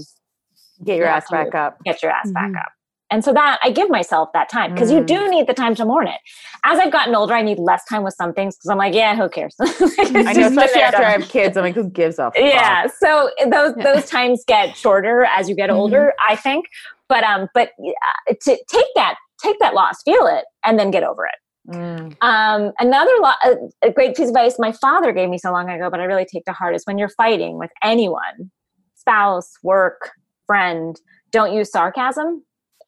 [0.83, 1.77] get your ass back up.
[1.83, 2.53] Get your ass mm-hmm.
[2.53, 2.71] back up.
[3.11, 4.95] And so that I give myself that time because mm.
[4.95, 5.29] you do mm.
[5.29, 6.19] need the time to mourn it.
[6.63, 9.15] As I've gotten older, I need less time with some things because I'm like, yeah,
[9.15, 9.55] who cares?
[9.59, 12.37] I know, especially after I have kids, I'm like, who gives a fuck?
[12.37, 12.87] Yeah.
[12.87, 15.79] So those those times get shorter as you get mm-hmm.
[15.79, 16.65] older, I think.
[17.09, 21.03] But um, but uh, to take that take that loss, feel it, and then get
[21.03, 21.35] over it.
[21.69, 22.15] Mm.
[22.21, 25.69] Um, another lo- a, a great piece of advice my father gave me so long
[25.69, 28.51] ago, but I really take to heart is when you're fighting with anyone,
[28.95, 30.11] spouse, work,
[30.47, 30.99] friend,
[31.31, 32.43] don't use sarcasm.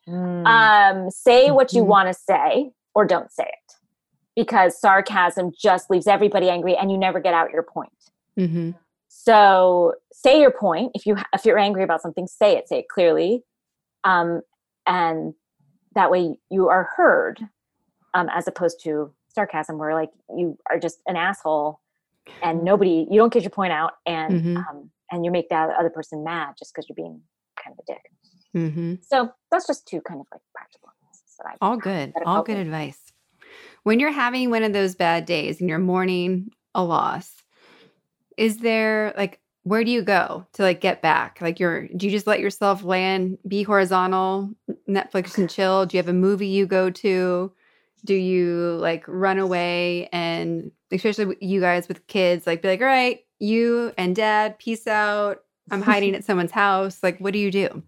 [0.07, 0.45] Mm.
[0.45, 1.89] Um, say what you mm-hmm.
[1.89, 3.73] want to say or don't say it
[4.35, 7.91] because sarcasm just leaves everybody angry and you never get out your point.
[8.37, 8.71] Mm-hmm.
[9.07, 10.91] So say your point.
[10.95, 12.67] If you if you're angry about something, say it.
[12.67, 13.43] Say it clearly
[14.03, 14.41] um,
[14.85, 15.33] and
[15.95, 17.39] that way you are heard
[18.13, 21.79] um, as opposed to sarcasm where like you are just an asshole
[22.41, 24.57] and nobody you don't get your point out and mm-hmm.
[24.57, 27.21] um, and you make that other person mad just because you're being
[27.61, 28.01] kind of a dick
[28.55, 28.95] mm-hmm.
[29.01, 32.57] so that's just two kind of like practical things that I all good all good
[32.57, 32.99] advice
[33.83, 37.43] when you're having one of those bad days and you're mourning a loss
[38.37, 41.39] is there like where do you go to like get back?
[41.41, 44.51] Like you're do you just let yourself land, be horizontal,
[44.89, 45.85] Netflix and chill?
[45.85, 47.51] Do you have a movie you go to?
[48.05, 52.87] Do you like run away and especially you guys with kids, like be like, all
[52.87, 55.43] right, you and dad, peace out.
[55.71, 57.01] I'm hiding at someone's house.
[57.01, 57.83] Like, what do you do?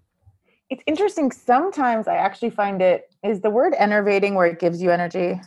[0.70, 1.32] It's interesting.
[1.32, 5.40] Sometimes I actually find it is the word enervating where it gives you energy.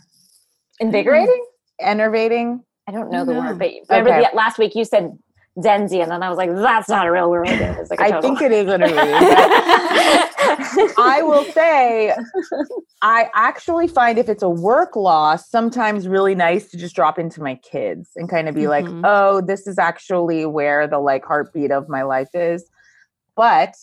[0.81, 1.45] Invigorating?
[1.81, 2.65] Enervating.
[2.87, 4.29] I don't know the word, but remember okay.
[4.31, 5.19] the, last week you said
[5.59, 8.41] Zenzi, and then I was like, "That's not a real word." It like I think
[8.41, 8.83] it is an
[10.97, 12.15] I will say,
[13.03, 17.43] I actually find if it's a work loss, sometimes really nice to just drop into
[17.43, 18.71] my kids and kind of be mm-hmm.
[18.71, 22.69] like, "Oh, this is actually where the like heartbeat of my life is."
[23.37, 23.75] But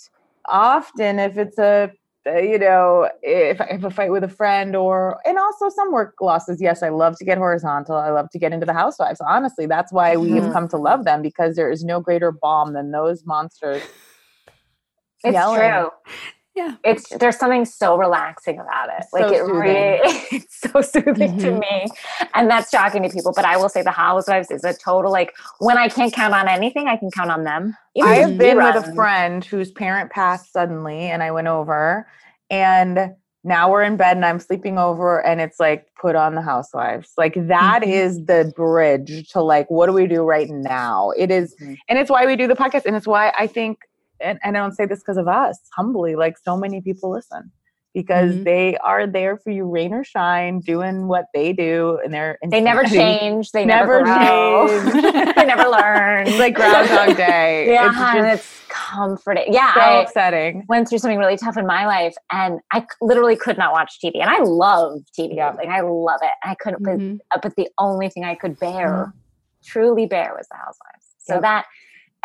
[0.48, 1.92] often, if it's a
[2.28, 5.92] uh, you know, if I have a fight with a friend or, and also some
[5.92, 6.60] work losses.
[6.60, 7.96] Yes, I love to get horizontal.
[7.98, 9.22] I love to get into the housewives.
[9.22, 10.54] Honestly, that's why we have mm-hmm.
[10.54, 13.84] come to love them because there is no greater bomb than those monsters.
[15.24, 15.60] It's yelling.
[15.60, 15.90] true.
[16.56, 16.76] Yeah.
[16.86, 19.06] It's there's something so relaxing about it.
[19.12, 20.00] like it really
[20.32, 21.40] it's so soothing mm-hmm.
[21.40, 21.88] to me.
[22.34, 23.34] And that's shocking to people.
[23.36, 26.48] But I will say the housewives is a total like when I can't count on
[26.48, 27.76] anything, I can count on them.
[27.96, 32.08] Even I have been with a friend whose parent passed suddenly and I went over
[32.50, 36.42] and now we're in bed and I'm sleeping over and it's like put on the
[36.42, 37.12] housewives.
[37.18, 37.92] Like that mm-hmm.
[37.92, 41.12] is the bridge to like what do we do right now?
[41.18, 41.76] It is, mm-hmm.
[41.90, 43.80] and it's why we do the podcast and it's why I think
[44.20, 47.52] and, and I don't say this because of us, humbly, like so many people listen
[47.96, 48.44] because mm-hmm.
[48.44, 52.60] they are there for you, rain or shine, doing what they do, and they're they
[52.60, 53.52] never change.
[53.52, 55.04] They never, never change.
[55.36, 56.28] they never learn.
[56.28, 57.68] It's like Groundhog Day.
[57.72, 59.54] yeah, it's, just, it's comforting.
[59.54, 60.66] Yeah, so I upsetting.
[60.68, 64.20] Went through something really tough in my life, and I literally could not watch TV.
[64.22, 65.38] And I love TV.
[65.38, 65.52] Yeah.
[65.52, 66.32] Like I love it.
[66.44, 67.16] I couldn't, mm-hmm.
[67.32, 69.18] but, but the only thing I could bear, mm-hmm.
[69.64, 71.06] truly bear, was The Housewives.
[71.20, 71.42] So yep.
[71.44, 71.66] that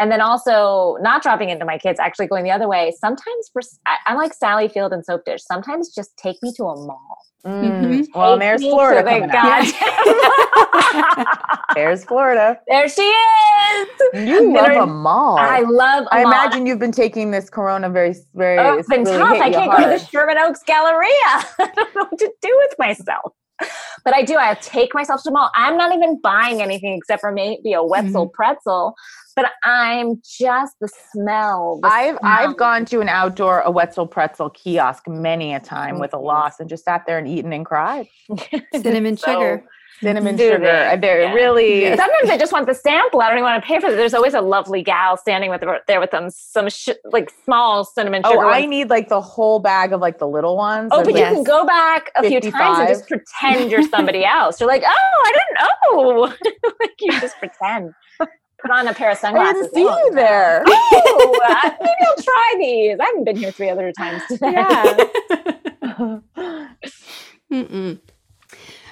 [0.01, 3.63] and then also not dropping into my kids actually going the other way sometimes for
[3.87, 8.07] I, am like sally field and Soapdish sometimes just take me to a mall mm.
[8.15, 9.03] well there's florida
[11.75, 16.33] there's florida there she is you love a mall i love I mall.
[16.33, 19.71] imagine you've been taking this corona very very oh, it's been really tough i can't
[19.71, 19.85] hard.
[19.85, 23.35] go to the sherman oaks galleria i don't know what to do with myself
[24.05, 24.37] but I do.
[24.37, 25.51] I take myself to the mall.
[25.55, 28.35] I'm not even buying anything except for maybe a Wetzel mm-hmm.
[28.35, 28.95] pretzel.
[29.41, 31.81] But I'm just the smell.
[31.83, 32.31] The I've smell.
[32.31, 36.01] I've gone to an outdoor a Wetzel pretzel kiosk many a time mm-hmm.
[36.01, 38.07] with a loss and just sat there and eaten and cried.
[38.75, 39.65] Cinnamon so, sugar
[40.01, 40.59] cinnamon sugar.
[40.59, 40.99] They?
[41.01, 41.35] They're yeah.
[41.35, 41.97] really.
[41.97, 43.21] Sometimes I just want the sample.
[43.21, 43.97] I don't even want to pay for it.
[43.97, 48.23] There's always a lovely gal standing with there with them some sh- like small cinnamon
[48.23, 48.45] sugar.
[48.45, 50.91] Oh, I need like the whole bag of like the little ones.
[50.93, 51.31] Oh, but yes.
[51.31, 52.43] you can go back a 55.
[52.43, 54.61] few times and just pretend you're somebody else.
[54.61, 56.21] You're like, oh, I didn't know.
[56.81, 57.95] like you just pretend.
[58.63, 59.51] Put on a pair of sunglasses.
[59.51, 60.63] I didn't see you there.
[60.67, 62.99] oh, uh, maybe I'll try these.
[63.01, 64.53] I haven't been here three other times today.
[64.53, 66.19] Yeah.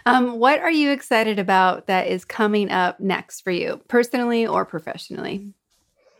[0.06, 4.64] Um, what are you excited about that is coming up next for you, personally or
[4.64, 5.52] professionally?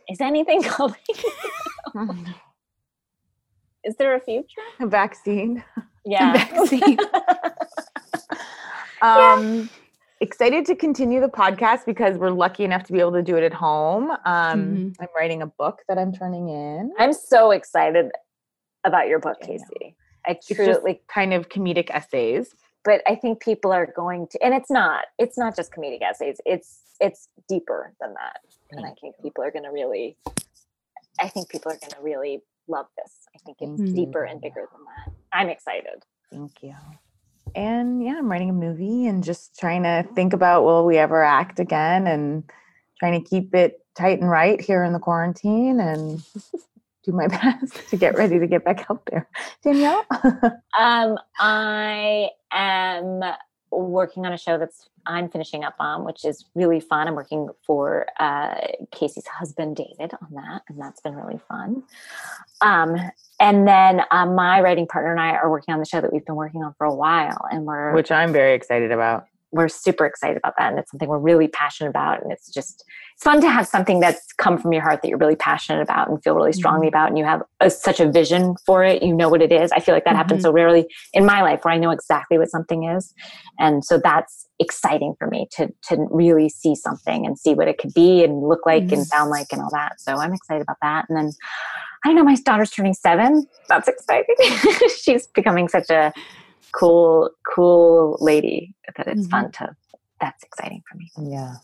[0.07, 0.95] Is anything coming?
[3.83, 4.61] is there a future?
[4.79, 5.63] A vaccine.
[6.05, 6.35] Yeah.
[6.35, 6.99] A vaccine.
[9.01, 9.65] um, yeah.
[10.21, 13.43] Excited to continue the podcast because we're lucky enough to be able to do it
[13.43, 14.11] at home.
[14.11, 14.89] Um, mm-hmm.
[15.01, 16.91] I'm writing a book that I'm turning in.
[16.99, 18.11] I'm so excited
[18.83, 19.95] about your book, Casey.
[20.27, 22.53] I truly kind of comedic essays
[22.83, 26.37] but I think people are going to, and it's not, it's not just comedic essays.
[26.45, 28.39] It's, it's deeper than that.
[28.71, 30.17] And I think people are going to really,
[31.19, 33.13] I think people are going to really love this.
[33.35, 33.95] I think it's mm-hmm.
[33.95, 35.13] deeper and bigger than that.
[35.33, 36.05] I'm excited.
[36.31, 36.75] Thank you.
[37.55, 41.23] And yeah, I'm writing a movie and just trying to think about will we ever
[41.23, 42.43] act again and
[42.99, 46.21] trying to keep it tight and right here in the quarantine and
[47.03, 49.27] do my best to get ready to get back out there.
[49.63, 50.05] Danielle?
[50.77, 53.21] um, I am
[53.71, 57.07] working on a show that's I'm finishing up on, which is really fun.
[57.07, 58.55] I'm working for uh,
[58.91, 61.83] Casey's husband, David, on that, and that's been really fun.
[62.61, 62.95] Um,
[63.39, 66.25] and then um, my writing partner and I are working on the show that we've
[66.25, 70.05] been working on for a while, and we're which I'm very excited about we're super
[70.05, 72.83] excited about that and it's something we're really passionate about and it's just
[73.13, 76.09] it's fun to have something that's come from your heart that you're really passionate about
[76.09, 76.95] and feel really strongly mm-hmm.
[76.95, 79.71] about and you have a, such a vision for it you know what it is
[79.71, 80.17] i feel like that mm-hmm.
[80.17, 83.13] happens so rarely in my life where i know exactly what something is
[83.59, 87.77] and so that's exciting for me to to really see something and see what it
[87.77, 88.95] could be and look like mm-hmm.
[88.95, 91.31] and sound like and all that so i'm excited about that and then
[92.05, 93.45] I know my daughter's turning seven.
[93.67, 94.35] That's exciting.
[95.01, 96.13] She's becoming such a
[96.71, 99.29] cool, cool lady that it's mm-hmm.
[99.29, 99.75] fun to,
[100.19, 101.11] that's exciting for me.
[101.17, 101.55] Yeah.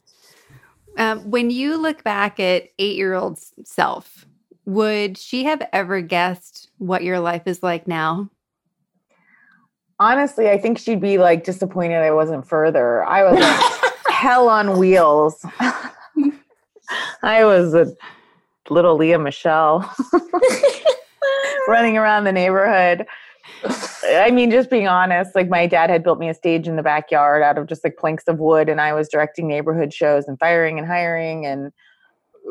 [0.98, 4.26] Um, when you look back at eight year old self,
[4.66, 8.30] would she have ever guessed what your life is like now?
[10.00, 13.06] Honestly, I think she'd be like disappointed I wasn't further.
[13.06, 15.46] I was like hell on wheels.
[17.24, 17.94] I was a
[18.70, 19.90] little Lea Michele
[21.68, 23.06] running around the neighborhood.
[23.64, 26.84] I mean, just being honest, like my dad had built me a stage in the
[26.84, 30.38] backyard out of just like planks of wood, and I was directing neighborhood shows and
[30.40, 31.72] firing and hiring and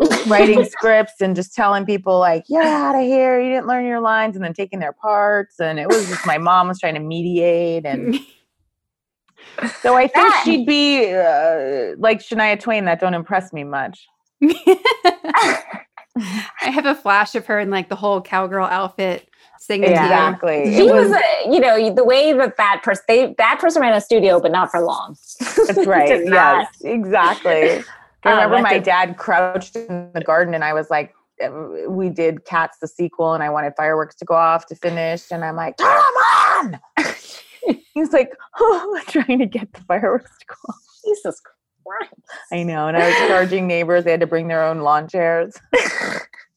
[0.26, 3.40] writing scripts and just telling people like, "You're out of here.
[3.40, 5.60] You didn't learn your lines," and then taking their parts.
[5.60, 8.18] And it was just my mom was trying to mediate, and
[9.80, 12.86] so I think she'd be uh, like Shania Twain.
[12.86, 14.06] That don't impress me much.
[16.16, 19.28] I have a flash of her in like the whole cowgirl outfit
[19.64, 20.74] singing exactly.
[20.74, 24.00] She was, was you know, the way that that person, they, that person ran a
[24.00, 25.16] studio, but not for long.
[25.40, 26.24] That's right.
[26.26, 27.82] yes, exactly.
[28.24, 31.50] I um, remember um, my dad crouched in the garden, and I was like, uh,
[31.88, 35.44] we did Cats the sequel, and I wanted fireworks to go off to finish, and
[35.44, 37.14] I'm like, turn them on.
[37.94, 40.76] He's like, oh, I'm trying to get the fireworks to go off.
[41.04, 41.40] Jesus
[41.86, 42.14] Christ.
[42.52, 45.58] I know, and I was charging neighbors; they had to bring their own lawn chairs.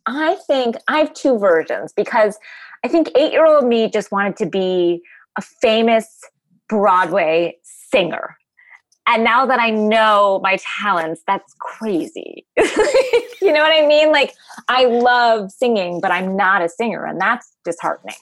[0.05, 2.37] I think I have two versions because
[2.83, 5.01] I think eight year old me just wanted to be
[5.37, 6.21] a famous
[6.69, 8.37] Broadway singer.
[9.07, 12.45] And now that I know my talents, that's crazy.
[12.57, 14.11] you know what I mean?
[14.11, 14.33] Like,
[14.67, 18.17] I love singing, but I'm not a singer, and that's disheartening.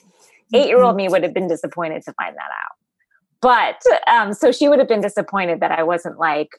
[0.54, 0.98] Eight year old mm-hmm.
[0.98, 2.76] me would have been disappointed to find that out.
[3.40, 6.50] But um, so she would have been disappointed that I wasn't like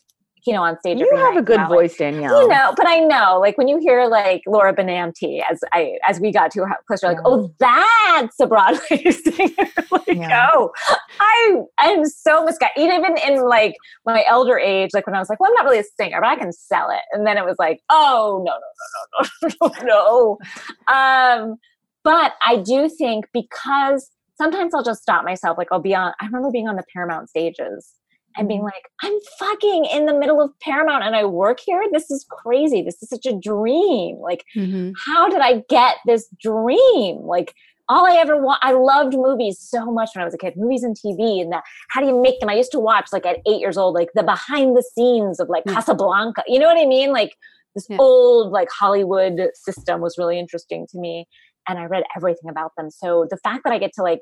[0.45, 0.99] you know, on stage.
[0.99, 2.41] You have night, a good voice, like, Danielle.
[2.41, 6.19] You know, but I know, like when you hear like Laura Benanti, as I as
[6.19, 9.69] we got to her closer, like, oh, that's a Broadway singer.
[9.91, 10.49] like, yeah.
[10.53, 10.71] oh,
[11.19, 12.77] I I'm so misguided.
[12.77, 13.75] Even in like
[14.05, 16.27] my elder age, like when I was like, well, I'm not really a singer, but
[16.27, 17.01] I can sell it.
[17.11, 20.37] And then it was like, oh no, no, no, no, no, no.
[20.93, 21.57] Um,
[22.03, 25.57] but I do think because sometimes I'll just stop myself.
[25.57, 26.13] Like I'll be on.
[26.21, 27.93] I remember being on the Paramount stages
[28.37, 31.83] and being like, I'm fucking in the middle of Paramount and I work here.
[31.91, 32.81] This is crazy.
[32.81, 34.17] This is such a dream.
[34.17, 34.91] Like, mm-hmm.
[35.05, 37.17] how did I get this dream?
[37.21, 37.53] Like,
[37.89, 38.59] all I ever want.
[38.63, 41.61] I loved movies so much when I was a kid, movies and TV, and the,
[41.89, 42.49] how do you make them?
[42.49, 45.49] I used to watch like at eight years old, like the behind the scenes of
[45.49, 45.75] like yeah.
[45.75, 46.43] Casablanca.
[46.47, 47.11] You know what I mean?
[47.11, 47.35] Like
[47.75, 47.97] this yeah.
[47.99, 51.27] old like Hollywood system was really interesting to me,
[51.67, 52.89] and I read everything about them.
[52.91, 54.21] So the fact that I get to like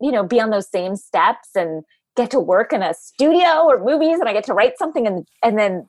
[0.00, 1.84] you know be on those same steps and
[2.16, 5.26] get to work in a studio or movies, and I get to write something and
[5.42, 5.88] and then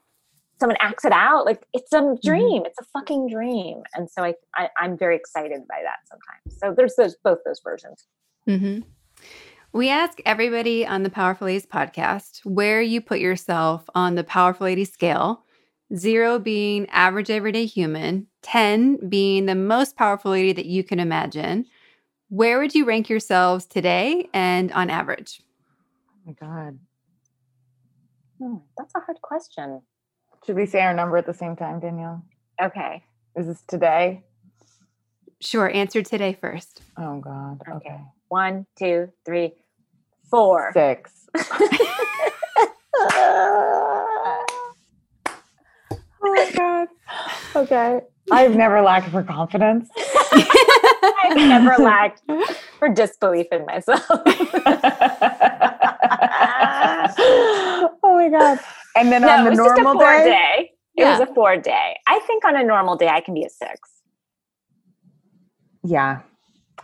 [0.60, 2.28] someone acts it out like it's a mm-hmm.
[2.28, 2.64] dream.
[2.66, 3.84] It's a fucking dream.
[3.96, 6.60] And so I, I am very excited by that sometimes.
[6.60, 8.06] So there's those both those versions.
[8.48, 8.82] Mm-hmm.
[9.72, 14.66] we ask everybody on the powerful ladies podcast where you put yourself on the powerful
[14.66, 15.44] lady scale.
[15.96, 18.28] Zero being average everyday human.
[18.42, 21.66] 10 being the most powerful lady that you can imagine.
[22.30, 25.42] Where would you rank yourselves today and on average
[26.26, 26.80] my god
[28.40, 29.82] hmm, that's a hard question
[30.46, 32.24] should we say our number at the same time, Danielle?
[32.62, 33.04] Okay.
[33.38, 34.24] Is this today?
[35.40, 35.70] Sure.
[35.70, 36.82] Answer today first.
[36.98, 37.62] Oh God.
[37.68, 37.90] Okay.
[37.90, 38.02] okay.
[38.28, 39.54] One, two, three,
[40.30, 40.74] four.
[46.26, 46.88] Oh my God.
[47.54, 48.00] Okay.
[48.32, 49.90] I've never lacked for confidence.
[50.32, 52.22] I've never lacked
[52.80, 54.08] for disbelief in myself.
[57.18, 58.60] oh my God.
[58.96, 61.18] And then no, on the normal day, day, it yeah.
[61.18, 61.98] was a four day.
[62.08, 63.90] I think on a normal day, I can be a six.
[65.84, 66.22] Yeah.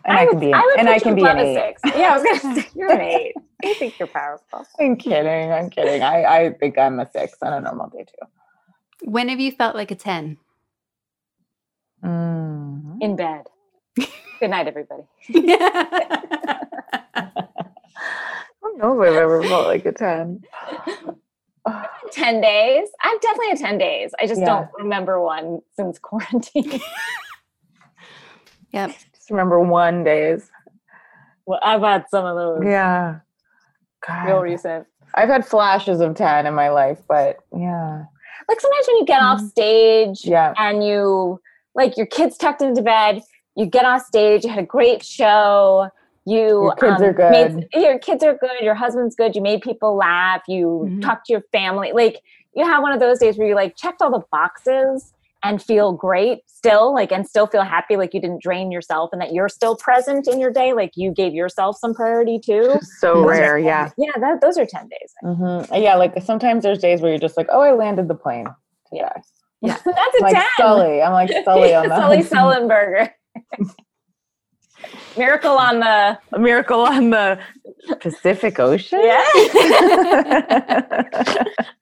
[0.06, 1.76] And I, I would, can be, an, and I can be an eight.
[1.84, 1.96] Six.
[1.98, 3.34] Yeah, I was gonna say you're an eight.
[3.64, 4.66] I think you're powerful.
[4.80, 5.52] I'm kidding.
[5.52, 6.02] I'm kidding.
[6.02, 8.28] I, I think I'm a six on a normal day too.
[9.02, 10.38] When have you felt like a 10?
[12.04, 13.02] Mm-hmm.
[13.02, 13.48] In bed.
[14.40, 15.04] Good night, everybody.
[18.80, 20.42] I don't know if I've ever felt like a 10.
[22.12, 22.88] 10 days.
[23.02, 24.12] I'm definitely a 10 days.
[24.20, 24.46] I just yeah.
[24.46, 26.80] don't remember one since quarantine.
[28.72, 28.92] yep.
[29.14, 30.50] Just remember one days.
[31.46, 32.64] Well, I've had some of those.
[32.66, 33.20] Yeah.
[34.08, 34.26] God.
[34.26, 34.88] Real recent.
[35.14, 38.06] I've had flashes of 10 in my life, but yeah.
[38.48, 39.48] Like sometimes when you get off mm-hmm.
[39.48, 40.54] stage yeah.
[40.58, 41.42] and you
[41.76, 43.22] like your kids tucked into bed,
[43.56, 45.90] you get off stage, you had a great show,
[46.30, 47.56] you your kids um, are good.
[47.56, 51.00] made, your kids are good your husband's good you made people laugh you mm-hmm.
[51.00, 52.22] talk to your family like
[52.56, 55.14] you have one of those days where you like checked all the boxes
[55.44, 59.22] and feel great still like and still feel happy like you didn't drain yourself and
[59.22, 62.76] that you're still present in your day like you gave yourself some priority too.
[63.00, 63.90] So rare yeah.
[63.98, 65.74] yeah that, those are 10 days mm-hmm.
[65.76, 68.48] yeah like sometimes there's days where you're just like oh i landed the plane
[68.92, 69.14] yeah
[69.62, 69.78] yeah.
[69.86, 71.02] That's a like 10 sully.
[71.02, 72.00] I'm like sully on that.
[72.00, 73.10] Sully sullenberger
[75.18, 77.40] Miracle on the a miracle on the
[78.00, 79.00] Pacific Ocean.
[79.04, 79.24] Yeah.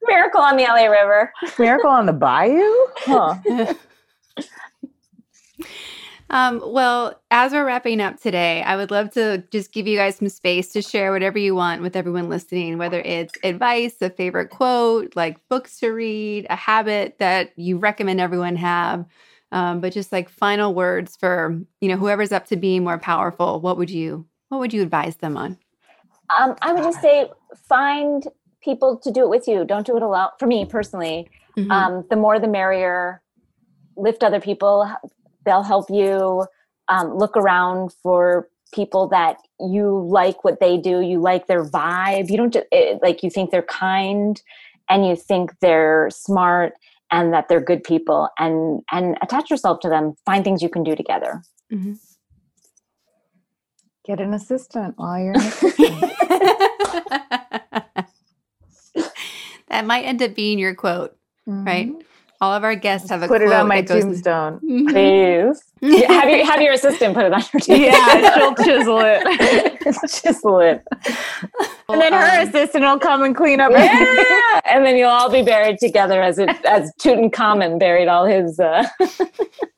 [0.06, 1.32] miracle on the LA River.
[1.58, 2.86] Miracle on the Bayou.
[2.96, 3.74] Huh.
[6.30, 10.16] Um, well, as we're wrapping up today, I would love to just give you guys
[10.16, 14.50] some space to share whatever you want with everyone listening, whether it's advice, a favorite
[14.50, 19.06] quote, like books to read, a habit that you recommend everyone have,
[19.52, 23.60] um, but just like final words for you know whoever's up to being more powerful.
[23.60, 25.58] What would you what would you advise them on?
[26.38, 27.30] Um, I would just say
[27.68, 28.26] find
[28.62, 29.64] people to do it with you.
[29.64, 30.28] Don't do it alone.
[30.38, 31.70] For me personally, mm-hmm.
[31.70, 33.22] um, the more the merrier.
[33.96, 34.88] Lift other people.
[35.44, 36.46] They'll help you.
[36.88, 41.00] Um, look around for people that you like what they do.
[41.00, 42.30] You like their vibe.
[42.30, 44.40] You don't it, like you think they're kind
[44.88, 46.74] and you think they're smart
[47.10, 50.82] and that they're good people and and attach yourself to them find things you can
[50.82, 51.42] do together
[51.72, 51.94] mm-hmm.
[54.04, 56.00] get an assistant while you're assistant
[59.68, 61.16] that might end up being your quote
[61.48, 61.64] mm-hmm.
[61.64, 61.92] right
[62.40, 65.60] all of our guests have a put it on my tombstone, please.
[65.80, 67.80] yeah, have your have your assistant put it on your tombstone.
[67.80, 69.67] Yeah, she'll chisel it.
[70.08, 70.86] chisel it.
[71.90, 73.70] And then her um, assistant will come and clean up.
[73.72, 78.60] Yeah, and then you'll all be buried together as it as Tutankhamun buried all his.
[78.60, 78.86] Uh...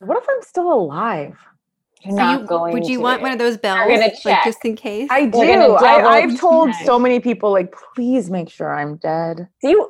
[0.01, 1.37] what if I'm still alive?
[2.03, 2.73] You're not you, going.
[2.73, 3.03] Would you to.
[3.03, 4.25] want one of those bells, We're check.
[4.25, 5.09] like just in case?
[5.11, 5.39] I do.
[5.77, 9.49] I, have told so many people, like, please make sure I'm dead.
[9.63, 9.87] You,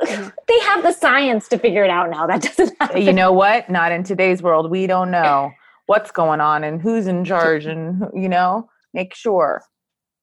[0.48, 2.26] they have the science to figure it out now.
[2.26, 2.76] That doesn't.
[2.80, 3.02] Happen.
[3.02, 3.70] You know what?
[3.70, 4.70] Not in today's world.
[4.70, 5.52] We don't know
[5.86, 9.62] what's going on and who's in charge, and you know, make sure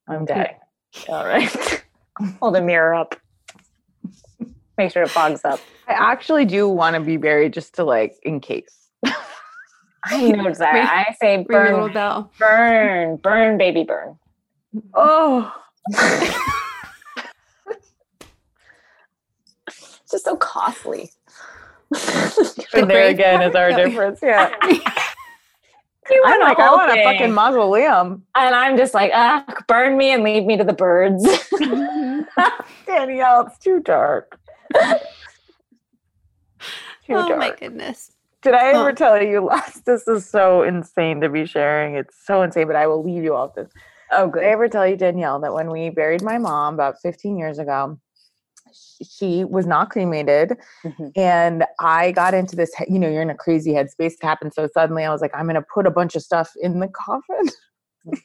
[0.07, 0.55] I'm dead.
[1.09, 1.83] All right.
[2.39, 3.15] Hold the mirror up.
[4.77, 5.59] Make sure it fogs up.
[5.87, 8.89] I actually do want to be buried just to like in case.
[10.05, 11.07] I know that.
[11.09, 12.31] I say burn, bell.
[12.37, 14.17] burn, burn, baby, burn.
[14.93, 15.53] Oh.
[19.67, 21.11] it's just so costly.
[22.73, 24.19] and there again is our difference.
[24.21, 24.53] Yeah.
[26.09, 27.01] You I'm like, I want thing.
[27.01, 28.23] a fucking mausoleum.
[28.35, 31.23] And I'm just like, ah, burn me and leave me to the birds.
[32.85, 34.39] Danielle, it's too dark.
[37.05, 37.39] Too oh dark.
[37.39, 38.11] my goodness.
[38.41, 39.85] Did I ever tell you last?
[39.85, 41.95] This is so insane to be sharing.
[41.95, 43.71] It's so insane, but I will leave you off this.
[44.11, 44.41] Oh, good.
[44.41, 47.59] Did I ever tell you, Danielle, that when we buried my mom about 15 years
[47.59, 47.97] ago,
[48.73, 50.53] she was not cremated
[50.83, 51.07] mm-hmm.
[51.15, 54.67] and i got into this you know you're in a crazy headspace it happened so
[54.73, 57.49] suddenly i was like i'm going to put a bunch of stuff in the coffin.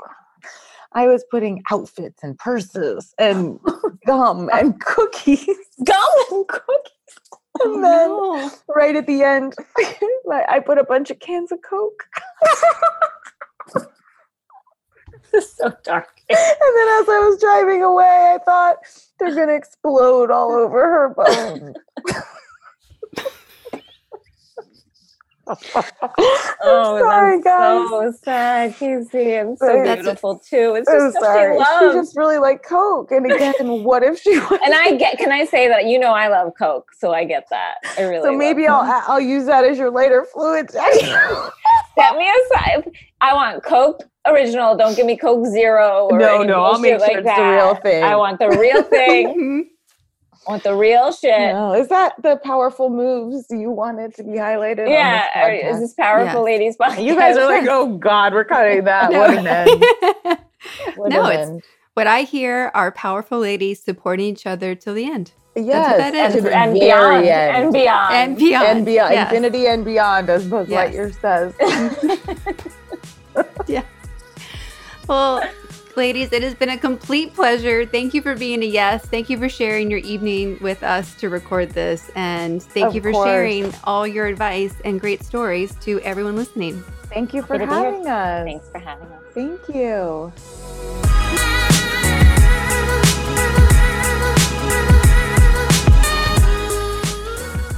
[0.95, 3.59] I was putting outfits and purses and
[4.07, 5.47] gum and cookies.
[5.85, 5.97] Gum
[6.31, 6.93] and cookies?
[7.61, 8.51] And oh, then no.
[8.75, 9.55] right at the end
[10.49, 12.05] i put a bunch of cans of coke
[15.33, 18.79] this is so dark and then as i was driving away i thought
[19.23, 21.77] they're gonna explode all over her bones.
[26.63, 27.89] oh, sorry, guys.
[27.89, 29.37] So sad, Casey.
[29.39, 30.75] I'm so that's beautiful too.
[30.77, 31.59] It's just so sorry.
[31.59, 33.11] She, she, just really like Coke.
[33.13, 34.39] And again, what if she?
[34.51, 35.19] Was- and I get.
[35.19, 37.75] Can I say that you know I love Coke, so I get that.
[37.99, 38.23] I really.
[38.23, 39.09] So maybe I'll Coke.
[39.09, 40.71] I'll use that as your later fluid.
[41.95, 42.91] Set me aside.
[43.21, 44.77] I want Coke original.
[44.77, 46.09] Don't give me Coke Zero.
[46.13, 47.37] no, no, I'll make sure like it's that.
[47.37, 48.03] the real thing.
[48.05, 49.71] I want the real thing.
[50.47, 51.53] I want the real shit.
[51.53, 54.89] No, is that the powerful moves you wanted to be highlighted?
[54.89, 56.61] Yeah, this is this powerful yes.
[56.61, 57.05] ladies podcast?
[57.05, 59.13] You guys are like, oh God, we're cutting that.
[59.13, 59.21] no.
[59.21, 60.39] What an end.
[60.95, 61.63] What no, an it's end.
[61.95, 65.33] what I hear are powerful ladies supporting each other till the end.
[65.55, 67.65] Yes, and, and beyond, end.
[67.65, 69.33] and beyond, and beyond, and beyond, yes.
[69.33, 70.95] infinity and beyond, as Buzz yes.
[70.95, 72.75] Lightyear says.
[73.67, 73.83] yeah.
[75.09, 75.43] Well,
[75.95, 77.85] ladies, it has been a complete pleasure.
[77.85, 79.05] Thank you for being a yes.
[79.05, 82.11] Thank you for sharing your evening with us to record this.
[82.15, 83.27] And thank of you for course.
[83.27, 86.83] sharing all your advice and great stories to everyone listening.
[87.13, 88.45] Thank you for having us.
[88.45, 89.23] Thanks for having us.
[89.35, 90.33] Thank you.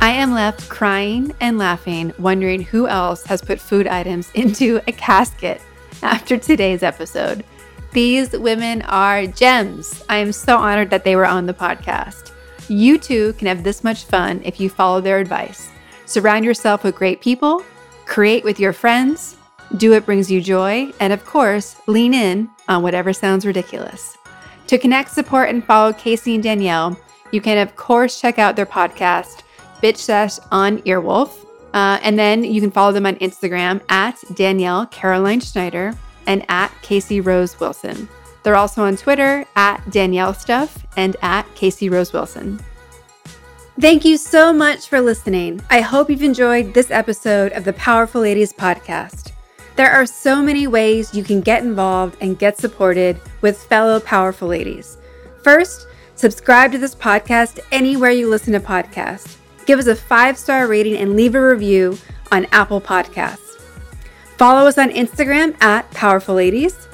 [0.05, 4.93] I am left crying and laughing, wondering who else has put food items into a
[4.93, 5.63] casket
[6.03, 7.43] after today's episode.
[7.93, 10.05] These women are gems.
[10.11, 12.33] I am so honored that they were on the podcast.
[12.69, 15.71] You too can have this much fun if you follow their advice.
[16.05, 17.65] Surround yourself with great people,
[18.05, 19.39] create with your friends,
[19.79, 24.19] do what brings you joy, and of course, lean in on whatever sounds ridiculous.
[24.67, 27.01] To connect, support, and follow Casey and Danielle,
[27.33, 29.44] you can, of course, check out their podcast,
[29.85, 31.45] Bitch Sesh on Earwolf.
[31.74, 35.93] Uh, and then you can follow them on Instagram at Danielle Caroline Schneider
[36.26, 38.09] and at Casey Rose Wilson.
[38.43, 42.61] They're also on Twitter at Danielle Stuff and at Casey Rose Wilson.
[43.78, 45.61] Thank you so much for listening.
[45.68, 49.32] I hope you've enjoyed this episode of the Powerful Ladies podcast.
[49.76, 54.49] There are so many ways you can get involved and get supported with fellow powerful
[54.49, 54.97] ladies.
[55.43, 59.37] First, subscribe to this podcast anywhere you listen to podcasts
[59.67, 61.99] give us a five star rating, and leave a review
[62.31, 63.59] on Apple Podcasts.
[64.37, 66.89] Follow us on Instagram at Powerful Ladies.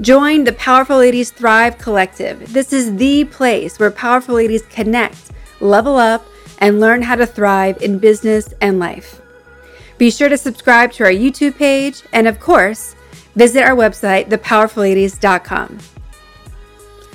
[0.00, 2.52] Join the Powerful Ladies Thrive Collective.
[2.52, 6.24] This is the place where powerful ladies connect, level up,
[6.58, 9.20] and learn how to thrive in business and life.
[9.98, 12.94] Be sure to subscribe to our YouTube page and, of course,
[13.34, 15.78] visit our website, thepowerfulladies.com.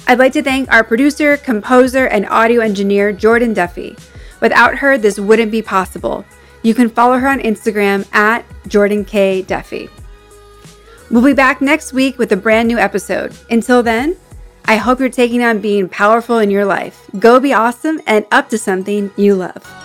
[0.05, 3.95] I'd like to thank our producer, composer, and audio engineer, Jordan Duffy.
[4.43, 6.25] Without her, this wouldn't be possible.
[6.63, 9.41] You can follow her on Instagram at Jordan K.
[9.41, 9.89] Duffy.
[11.09, 13.33] We'll be back next week with a brand new episode.
[13.49, 14.17] Until then,
[14.65, 17.09] I hope you're taking on being powerful in your life.
[17.19, 19.82] Go be awesome and up to something you love.